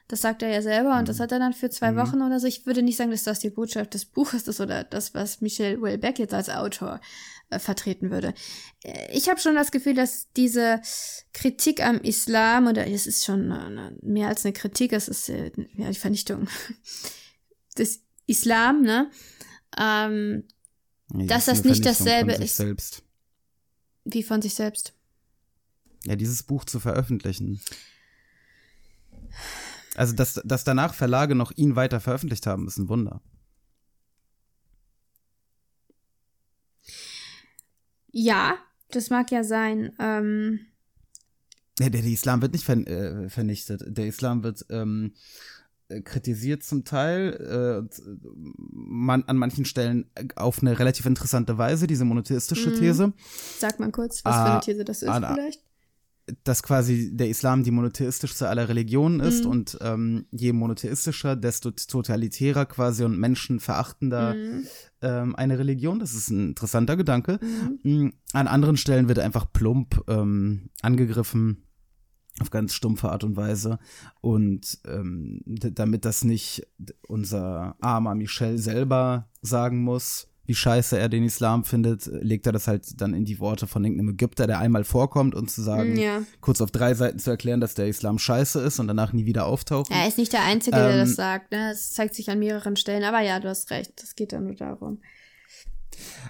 [0.07, 1.97] Das sagt er ja selber und das hat er dann für zwei Mhm.
[1.97, 2.47] Wochen oder so.
[2.47, 5.78] Ich würde nicht sagen, dass das die Botschaft des Buches ist oder das, was Michel
[5.82, 7.01] Houellebecq jetzt als Autor
[7.50, 8.34] äh, vertreten würde.
[8.84, 10.82] Äh, Ich habe schon das Gefühl, dass diese
[11.34, 15.52] Kritik am Islam oder es ist schon äh, mehr als eine Kritik, es ist äh,
[15.76, 16.48] ja die Vernichtung
[17.78, 19.10] des Islam, ne?
[19.78, 20.43] Ähm,
[21.10, 22.58] Nee, dass das nicht dasselbe von sich ist.
[22.58, 23.04] Selbst.
[24.04, 24.93] wie von sich selbst.
[26.04, 27.62] Ja, dieses Buch zu veröffentlichen.
[29.95, 33.22] Also, dass, dass danach Verlage noch ihn weiter veröffentlicht haben, ist ein Wunder.
[38.12, 38.58] Ja,
[38.91, 39.93] das mag ja sein.
[39.99, 40.60] Ähm,
[41.80, 43.84] Nee, der, der Islam wird nicht ver äh, vernichtet.
[43.86, 45.14] Der Islam wird ähm,
[45.89, 48.18] äh, kritisiert zum Teil, äh, äh,
[48.72, 52.74] man, an manchen Stellen auf eine relativ interessante Weise, diese monotheistische Mhm.
[52.76, 53.14] These,
[53.60, 55.62] sag mal kurz, was für Ah, eine These das ist ah, da- vielleicht.
[56.43, 59.49] Dass quasi der Islam die monotheistischste aller Religionen ist Mhm.
[59.51, 64.63] und ähm, je monotheistischer, desto totalitärer quasi und menschenverachtender Mhm.
[65.01, 65.99] ähm, eine Religion.
[65.99, 67.39] Das ist ein interessanter Gedanke.
[67.84, 67.91] Mhm.
[68.05, 71.63] Mm, An anderen Stellen wird einfach plump ähm, angegriffen
[72.39, 73.80] auf ganz stumpfe Art und Weise.
[74.21, 76.67] Und ähm, damit das nicht
[77.07, 82.68] unser armer Michel selber sagen muss, wie scheiße er den Islam findet, legt er das
[82.68, 85.98] halt dann in die Worte von irgendeinem Ägypter, der einmal vorkommt und zu sagen, Mm,
[86.00, 86.22] Ja.
[86.41, 89.45] kurz auf drei Seiten zu erklären, dass der Islam scheiße ist und danach nie wieder
[89.45, 89.91] auftaucht.
[89.91, 91.52] Er ist nicht der Einzige, der Ähm, das sagt.
[91.52, 91.72] Ne?
[91.72, 93.04] Es zeigt sich an mehreren Stellen.
[93.04, 93.91] Aber ja, du hast recht.
[94.02, 95.00] Das geht dann nur darum.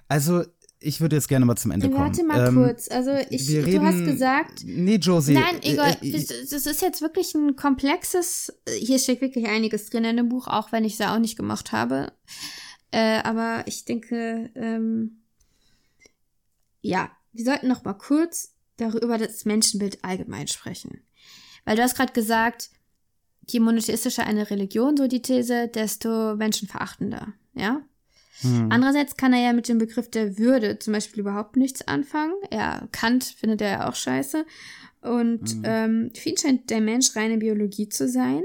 [0.07, 0.43] Also,
[0.79, 1.99] ich würde jetzt gerne mal zum Ende kommen.
[2.05, 2.89] Warte mal Ähm, kurz.
[2.89, 4.63] Also, ich, wir du hast reden- gesagt.
[4.65, 5.33] Nee, Josie.
[5.33, 5.97] Nein, äh, egal.
[6.01, 8.53] äh, Das, das ist jetzt wirklich ein komplexes.
[8.79, 11.35] Hier steckt wirklich einiges drin in dem Buch, auch wenn ich es ja auch nicht
[11.37, 12.11] gemacht habe.
[12.97, 15.21] Äh, aber ich denke, ähm,
[16.81, 21.01] ja, wir sollten noch mal kurz darüber über das Menschenbild allgemein sprechen.
[21.63, 22.71] Weil du hast gerade gesagt,
[23.47, 27.33] je monotheistischer eine Religion, so die These, desto menschenverachtender.
[27.53, 27.83] Ja?
[28.41, 28.71] hm.
[28.71, 32.33] Andererseits kann er ja mit dem Begriff der Würde zum Beispiel überhaupt nichts anfangen.
[32.49, 34.43] Er Kant findet er ja auch scheiße.
[35.01, 35.63] Und Mhm.
[35.65, 38.41] ähm, für ihn scheint der Mensch reine Biologie zu sein.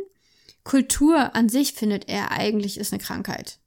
[0.62, 3.59] Kultur an sich findet er eigentlich ist eine Krankheit.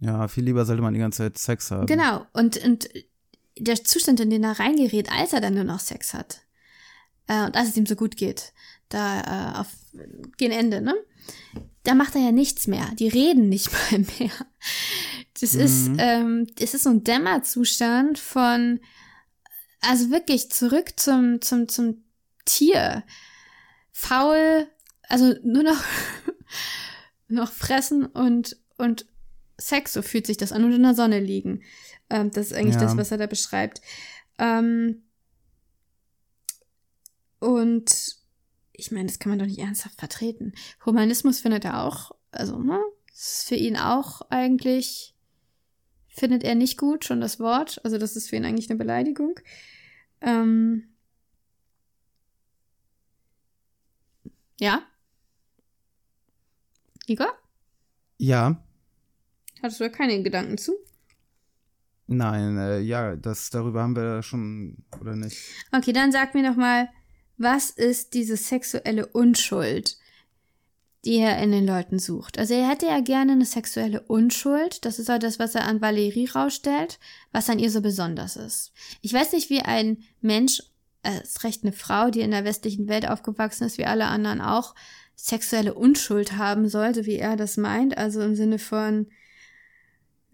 [0.00, 1.86] Ja, viel lieber sollte man die ganze Zeit Sex haben.
[1.86, 2.26] Genau.
[2.32, 2.88] Und, und
[3.58, 6.40] der Zustand, in den er reingerät, als er dann nur noch Sex hat,
[7.26, 8.52] äh, und als es ihm so gut geht,
[8.88, 9.68] da äh, auf
[10.36, 10.94] gen Ende, ne?
[11.84, 12.86] Da macht er ja nichts mehr.
[12.98, 14.32] Die reden nicht mal mehr.
[15.40, 18.80] Das ist, ähm, das ist so ein Dämmerzustand von,
[19.80, 22.04] also wirklich zurück zum, zum, zum
[22.44, 23.04] Tier.
[23.92, 24.66] Faul,
[25.08, 25.82] also nur noch,
[27.28, 29.06] noch fressen und, und
[29.58, 31.62] Sex, so fühlt sich das an und in der Sonne liegen.
[32.10, 32.80] Ähm, das ist eigentlich Ja.
[32.82, 33.80] das, was er da beschreibt.
[34.38, 35.02] Ähm,
[37.38, 38.16] und
[38.72, 40.52] ich meine, das kann man doch nicht ernsthaft vertreten.
[40.84, 42.80] Humanismus findet er auch, also, ne?
[43.08, 45.14] Das ist für ihn auch eigentlich,
[46.08, 47.80] findet er nicht gut, schon das Wort.
[47.84, 49.38] Also, das ist für ihn eigentlich eine Beleidigung.
[50.20, 50.88] Ähm,
[54.58, 54.82] ja.
[57.06, 57.32] Igor?
[58.18, 58.64] Ja,
[59.64, 60.74] Hattest du da keine Gedanken zu?
[62.06, 65.38] nein, äh, ja, das darüber haben wir schon oder nicht.
[65.72, 66.90] Okay, dann sag mir noch mal,
[67.38, 69.96] was ist diese sexuelle Unschuld,
[71.06, 72.38] die er in den Leuten sucht?
[72.38, 74.84] Also er hätte ja gerne eine sexuelle Unschuld.
[74.84, 76.98] Das ist auch das, was er an Valerie rausstellt,
[77.32, 78.74] was an ihr so besonders ist.
[79.00, 80.62] Ich weiß nicht, wie ein Mensch,
[81.04, 84.42] äh, ist recht eine Frau, die in der westlichen Welt aufgewachsen ist, wie alle anderen
[84.42, 84.74] auch,
[85.16, 87.96] sexuelle Unschuld haben soll, so wie er das meint.
[87.96, 89.06] Also im Sinne von,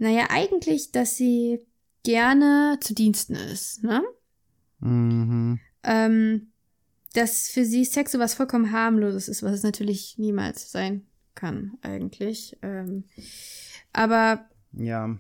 [0.01, 1.61] naja, eigentlich, dass sie
[2.03, 4.03] gerne zu Diensten ist, ne?
[4.81, 5.61] Mhm.
[5.85, 6.53] ähm,
[7.13, 12.57] dass für sie Sex sowas vollkommen harmloses ist, was es natürlich niemals sein kann, eigentlich.
[12.63, 13.05] Ähm,
[13.93, 15.19] aber Ja.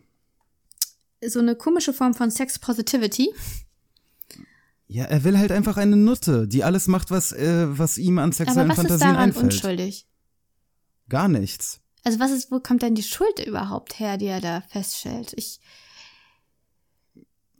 [1.25, 3.31] so eine komische Form von Sex Positivity.
[4.87, 8.25] Ja, er will halt einfach eine Nutte, die alles macht, was, äh, was ihm an
[8.31, 9.45] Aber sexuellen was ist Fantasien daran einfällt.
[9.45, 10.07] unschuldig?
[11.09, 11.80] Gar nichts.
[12.05, 15.33] Also was ist, wo kommt denn die Schuld überhaupt her, die er da feststellt?
[15.37, 15.61] Ich,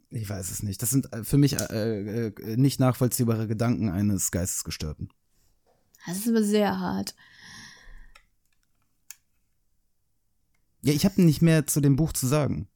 [0.09, 0.81] Ich weiß es nicht.
[0.81, 5.09] Das sind äh, für mich äh, äh, nicht nachvollziehbare Gedanken eines Geistesgestörten.
[6.07, 7.15] das ist aber sehr hart.
[10.83, 12.67] Ja, ich habe nicht mehr zu dem Buch zu sagen.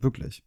[0.00, 0.42] Wirklich.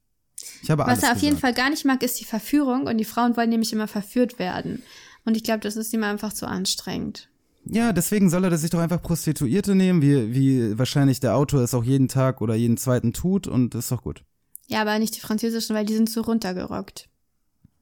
[0.62, 1.56] Ich habe alles Was er auf jeden gesagt.
[1.56, 4.84] Fall gar nicht mag, ist die Verführung und die Frauen wollen nämlich immer verführt werden.
[5.26, 7.30] Und ich glaube, das ist ihm einfach zu anstrengend.
[7.70, 11.74] Ja, deswegen soll er sich doch einfach Prostituierte nehmen, wie, wie wahrscheinlich der Autor es
[11.74, 14.24] auch jeden Tag oder jeden zweiten tut und ist doch gut.
[14.68, 17.10] Ja, aber nicht die französischen, weil die sind zu runtergerockt.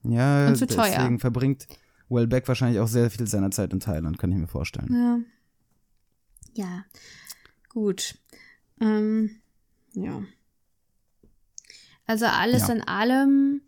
[0.04, 0.86] Ja, Und zu teuer.
[0.96, 1.68] deswegen verbringt
[2.10, 5.26] Wellbeck wahrscheinlich auch sehr viel seiner Zeit in Thailand, kann ich mir vorstellen.
[6.56, 6.64] Ja.
[6.66, 6.86] Ja.
[7.70, 8.16] Gut.
[8.80, 9.32] Ähm,
[9.94, 10.22] ja.
[12.06, 12.74] Also alles Ja.
[12.76, 13.62] in allem.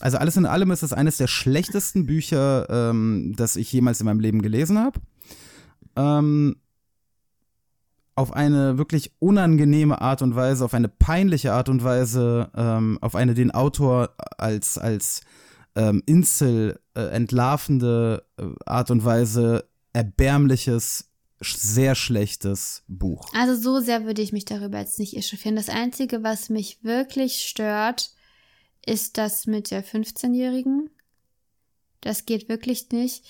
[0.00, 4.06] Also alles in allem ist es eines der schlechtesten Bücher, ähm, das ich jemals in
[4.06, 5.00] meinem Leben gelesen habe.
[5.96, 6.56] Ähm,
[8.14, 13.14] auf eine wirklich unangenehme Art und Weise, auf eine peinliche Art und Weise, ähm, auf
[13.14, 15.20] eine den Autor als, als
[15.76, 23.30] ähm, Insel äh, entlarvende äh, Art und Weise erbärmliches, sehr schlechtes Buch.
[23.34, 25.56] Also so sehr würde ich mich darüber jetzt nicht echauffieren.
[25.56, 28.12] Das Einzige, was mich wirklich stört,
[28.86, 30.88] ist das mit der 15-Jährigen.
[32.00, 33.24] Das geht wirklich nicht.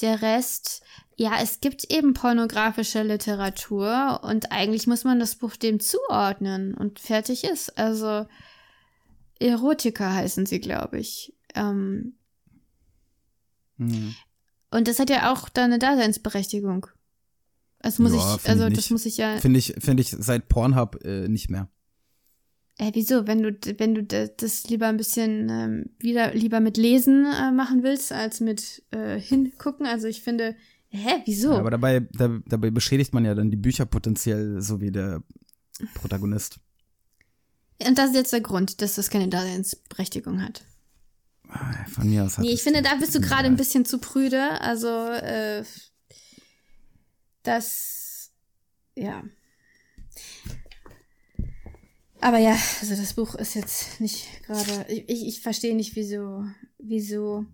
[0.00, 0.82] Der Rest,
[1.22, 6.98] ja, es gibt eben pornografische Literatur und eigentlich muss man das Buch dem zuordnen und
[6.98, 7.78] fertig ist.
[7.78, 8.26] Also
[9.38, 11.32] Erotika heißen sie, glaube ich.
[11.54, 12.16] Ähm,
[13.76, 14.14] Mhm.
[14.70, 16.86] und das hat ja auch da eine Daseinsberechtigung.
[17.80, 19.38] Das muss Ja, ich, also ich das muss ich ja.
[19.38, 21.68] Finde ich, finde ich seit Pornhub äh, nicht mehr.
[22.78, 23.26] Äh, wieso?
[23.26, 27.82] Wenn du, wenn du das lieber ein bisschen ähm, wieder lieber mit Lesen äh, machen
[27.82, 29.86] willst, als mit äh, hingucken.
[29.86, 30.54] Also ich finde,
[30.92, 31.52] hä, wieso?
[31.52, 35.22] Ja, aber dabei, da, dabei beschädigt man ja dann die Bücher potenziell, so wie der
[35.94, 36.60] Protagonist.
[37.84, 40.64] Und das ist jetzt der Grund, dass das keine Daseinsberechtigung hat.
[41.88, 44.60] Von mir aus hat Nee, ich finde, da bist du gerade ein bisschen zu prüde.
[44.60, 45.64] Also, äh,
[47.42, 48.30] das,
[48.94, 49.22] ja.
[52.20, 56.44] Aber ja, also das Buch ist jetzt nicht gerade, ich, ich, ich verstehe nicht, wieso,
[56.78, 57.44] wieso,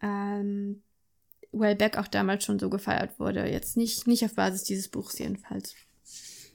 [0.00, 0.82] ähm,
[1.52, 3.46] Wellbeck auch damals schon so gefeiert wurde.
[3.50, 5.74] Jetzt nicht, nicht auf Basis dieses Buchs jedenfalls.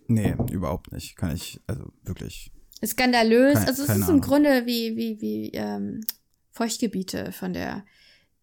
[0.07, 1.15] Nee, überhaupt nicht.
[1.17, 2.51] Kann ich, also wirklich.
[2.81, 3.55] Ist skandalös.
[3.55, 4.21] Kein- also es keine ist im Ahnung.
[4.21, 6.01] Grunde wie, wie, wie ähm,
[6.51, 7.85] Feuchtgebiete von der.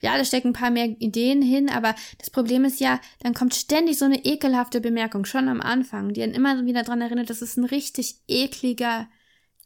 [0.01, 3.55] Ja, da stecken ein paar mehr Ideen hin, aber das Problem ist ja, dann kommt
[3.55, 7.41] ständig so eine ekelhafte Bemerkung, schon am Anfang, die einen immer wieder dran erinnert, das
[7.41, 9.09] ist ein richtig ekliger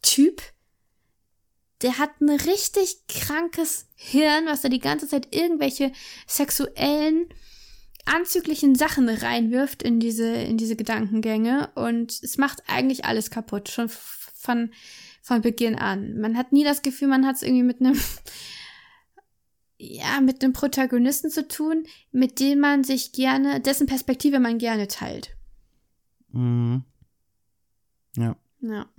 [0.03, 0.43] Typ.
[1.81, 5.91] Der hat ein richtig krankes Hirn, was da die ganze Zeit irgendwelche
[6.25, 7.29] sexuellen,
[8.05, 13.89] anzüglichen Sachen reinwirft in diese, in diese Gedankengänge und es macht eigentlich alles kaputt, schon
[13.89, 14.71] von,
[15.21, 16.17] von Beginn an.
[16.19, 17.99] Man hat nie das Gefühl, man hat es irgendwie mit einem
[19.77, 24.87] ja, mit einem Protagonisten zu tun, mit dem man sich gerne, dessen Perspektive man gerne
[24.87, 25.35] teilt.
[26.31, 26.83] Mhm.
[28.15, 28.35] Ja.
[28.61, 28.89] ja.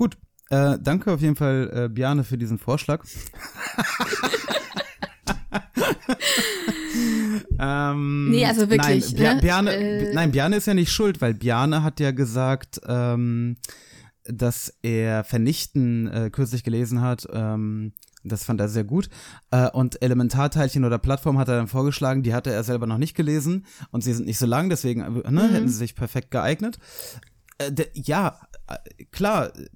[0.00, 0.16] Gut.
[0.48, 3.04] Äh, danke auf jeden Fall, äh, Bjarne, für diesen Vorschlag.
[7.58, 9.40] ähm, Nee, also wirklich, Nein, Bja ne?
[9.42, 13.58] Bjarne, Äh, nein, Bjarne ist ja nicht schuld, weil Bjarne hat ja gesagt, ähm,
[14.24, 17.28] dass er Vernichten äh, kürzlich gelesen hat.
[17.32, 17.92] Ähm,
[18.24, 19.10] das fand er sehr gut.
[19.50, 23.14] Äh, und Elementarteilchen oder Plattform hat er dann vorgeschlagen, die hatte er selber noch nicht
[23.14, 25.52] gelesen und sie sind nicht so lang, deswegen äh, ne, Mhm.
[25.52, 26.78] hätten sie sich perfekt geeignet.
[27.58, 29.66] Äh, ja, äh, klar, äh,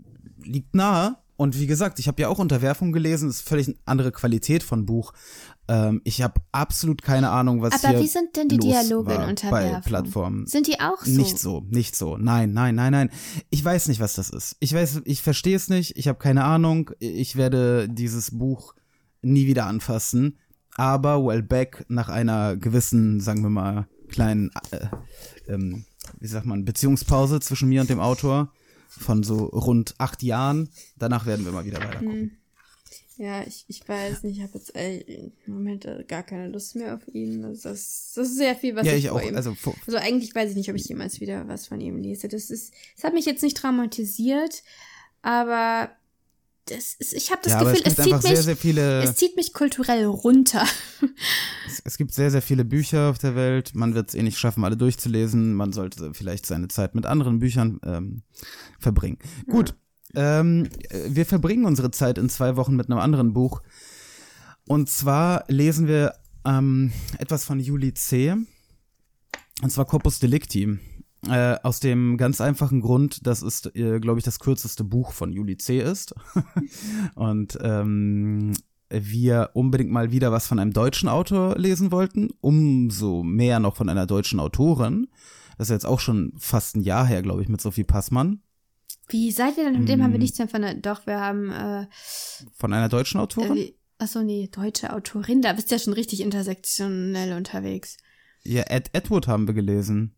[0.45, 1.17] liegt nahe.
[1.37, 4.87] Und wie gesagt, ich habe ja auch Unterwerfung gelesen, ist völlig eine andere Qualität von
[4.87, 5.13] Buch.
[5.67, 9.19] Ähm, ich habe absolut keine Ahnung, was Aber hier wie sind denn die Dialoge in
[9.19, 9.83] bei Unterwerfung?
[9.83, 10.47] Plattformen.
[10.47, 11.11] Sind die auch so?
[11.11, 12.17] Nicht so, nicht so.
[12.17, 13.11] Nein, nein, nein, nein.
[13.51, 14.57] Ich weiß nicht, was das ist.
[14.61, 15.97] Ich weiß, ich verstehe es nicht.
[15.97, 16.91] Ich habe keine Ahnung.
[17.01, 18.75] Ich werde dieses Buch
[19.23, 20.39] nie wieder anfassen.
[20.77, 24.87] Aber Wellbeck nach einer gewissen, sagen wir mal, kleinen, äh,
[25.53, 25.85] ähm,
[26.21, 28.53] wie sagt man, Beziehungspause zwischen mir und dem Autor
[28.99, 30.69] von so rund acht Jahren.
[30.99, 32.01] Danach werden wir mal wieder weiter.
[32.01, 32.31] Hm.
[33.17, 36.75] Ja, ich, ich weiß nicht, ich habe jetzt ey, im Moment äh, gar keine Lust
[36.75, 37.43] mehr auf ihn.
[37.43, 39.21] Das, das, das ist sehr viel, was Ja, ich ich auch.
[39.21, 39.55] vor ihm Also
[39.87, 42.27] Also eigentlich weiß ich nicht, ob ich jemals wieder was von ihm lese.
[42.27, 44.65] Das ist, das hat mich jetzt nicht traumatisiert,
[45.23, 45.91] aber
[46.67, 49.03] das ist, ich habe das ja, Gefühl, es es, zieht mich, sehr, sehr viele.
[49.03, 50.65] es zieht mich kulturell runter.
[51.67, 53.75] Es, es gibt sehr, sehr viele Bücher auf der Welt.
[53.75, 55.55] Man wird es eh nicht schaffen, alle durchzulesen.
[55.55, 58.23] Man sollte vielleicht seine Zeit mit anderen Büchern ähm,
[58.79, 59.19] verbringen.
[59.49, 59.75] Gut,
[60.15, 63.63] ähm, äh, wir verbringen unsere Zeit in zwei Wochen mit einem anderen Buch.
[64.67, 68.35] Und zwar lesen wir ähm, etwas von Juli C.
[69.63, 70.79] Und zwar Corpus Delicti.
[71.29, 75.33] Äh, aus dem ganz einfachen Grund, dass es, äh, glaube ich, das kürzeste Buch von
[75.33, 75.81] Juli C.
[75.81, 76.15] ist.
[77.15, 78.53] Und ähm,
[78.91, 83.89] wir unbedingt mal wieder was von einem deutschen Autor lesen wollten, umso mehr noch von
[83.89, 85.09] einer deutschen Autorin.
[85.57, 88.43] Das ist jetzt auch schon fast ein Jahr her, glaube ich, mit Sophie Passmann.
[89.09, 89.79] Wie seid ihr denn?
[89.81, 90.23] Mit dem haben wir Hm.
[90.23, 91.87] nichts mehr von der, doch, wir haben, äh,
[92.57, 93.57] Von einer deutschen Autorin?
[93.57, 97.97] äh, achso, nee, deutsche Autorin, da bist du ja schon richtig intersektionell unterwegs.
[98.45, 100.15] ja, Ed Edward haben wir gelesen.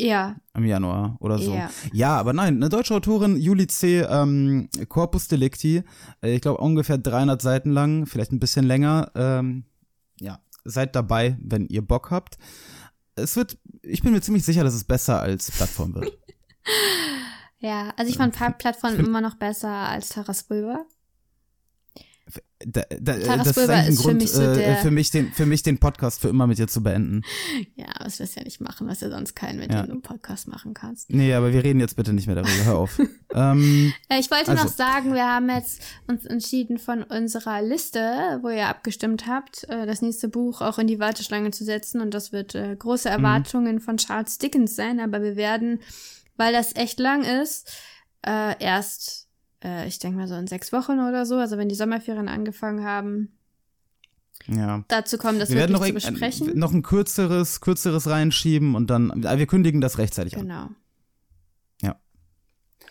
[0.00, 1.54] Ja, Im Januar oder so.
[1.54, 1.70] Ja.
[1.92, 5.84] Ja, aber nein, eine deutsche Autorin, Juli C., ähm, Corpus Delicti,
[6.22, 9.12] äh, ich glaube ungefähr 300 Seiten lang, vielleicht ein bisschen länger.
[9.14, 9.64] Ähm,
[10.20, 12.38] ja, seid dabei, wenn ihr Bock habt.
[13.14, 16.18] Es wird, ich bin mir ziemlich sicher, dass es besser als Plattform wird.
[17.58, 20.86] ja, also ich fand Parkplattform find- immer noch besser als Taras Bulber.
[22.66, 25.10] Da, da, Taras das ist ein ist für Grund, mich so äh, der- für, mich
[25.10, 27.22] den, für mich den Podcast für immer mit dir zu beenden.
[27.76, 29.82] Ja, aber das wirst du ja nicht machen, was ja sonst keinen, mit Ja.
[29.86, 31.10] dem Podcast machen kannst.
[31.10, 32.64] Nee, aber wir reden jetzt bitte nicht mehr darüber.
[32.64, 32.98] Hör auf.
[33.34, 38.38] ähm, Äh, ich wollte Also- noch sagen, wir haben jetzt uns entschieden, von unserer Liste,
[38.42, 42.00] wo ihr abgestimmt habt, äh, das nächste Buch auch in die Warteschlange zu setzen.
[42.00, 43.14] Und das wird äh, große Mhm.
[43.16, 45.00] Erwartungen von Charles Dickens sein.
[45.00, 45.80] Aber wir werden,
[46.36, 47.70] weil das echt lang ist,
[48.26, 49.23] äh, erst,
[49.64, 52.84] äh, ich denke mal so in sechs Wochen oder so, also wenn die Sommerferien angefangen
[52.84, 53.36] haben,
[54.46, 54.84] ja.
[54.88, 56.50] dazu kommen, das wir werden noch zu ein, besprechen.
[56.50, 60.42] ein, noch ein kürzeres, kürzeres reinschieben und dann, äh, wir kündigen das rechtzeitig an.
[60.42, 60.68] genau.
[61.82, 61.98] Ja.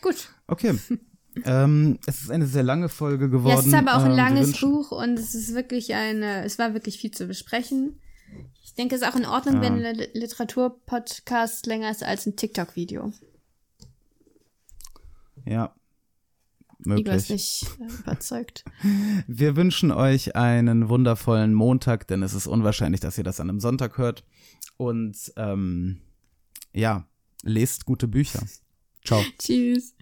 [0.01, 0.29] Gut.
[0.47, 0.77] Okay.
[1.45, 3.53] ähm, es ist eine sehr lange Folge geworden.
[3.55, 6.57] Ja, es ist aber auch ein Ähm, langes Buch und es ist wirklich eine, es
[6.59, 7.99] war wirklich viel zu besprechen.
[8.63, 9.61] Ich denke, es ist auch in Ordnung, Ja.
[9.61, 13.13] wenn ein Li- Literaturpodcast länger ist als ein TikTok-Video.
[15.45, 15.75] Ja.
[16.85, 17.29] Igor ist Möglich.
[17.29, 18.65] nicht äh, überzeugt.
[19.27, 23.59] Wir wünschen euch einen wundervollen Montag, denn es ist unwahrscheinlich, dass ihr das an einem
[23.59, 24.23] Sonntag hört.
[24.77, 26.01] Und ähm,
[26.73, 27.07] ja,
[27.43, 28.43] lest gute Bücher.
[29.03, 29.21] Ciao.
[29.39, 29.92] Tschüss.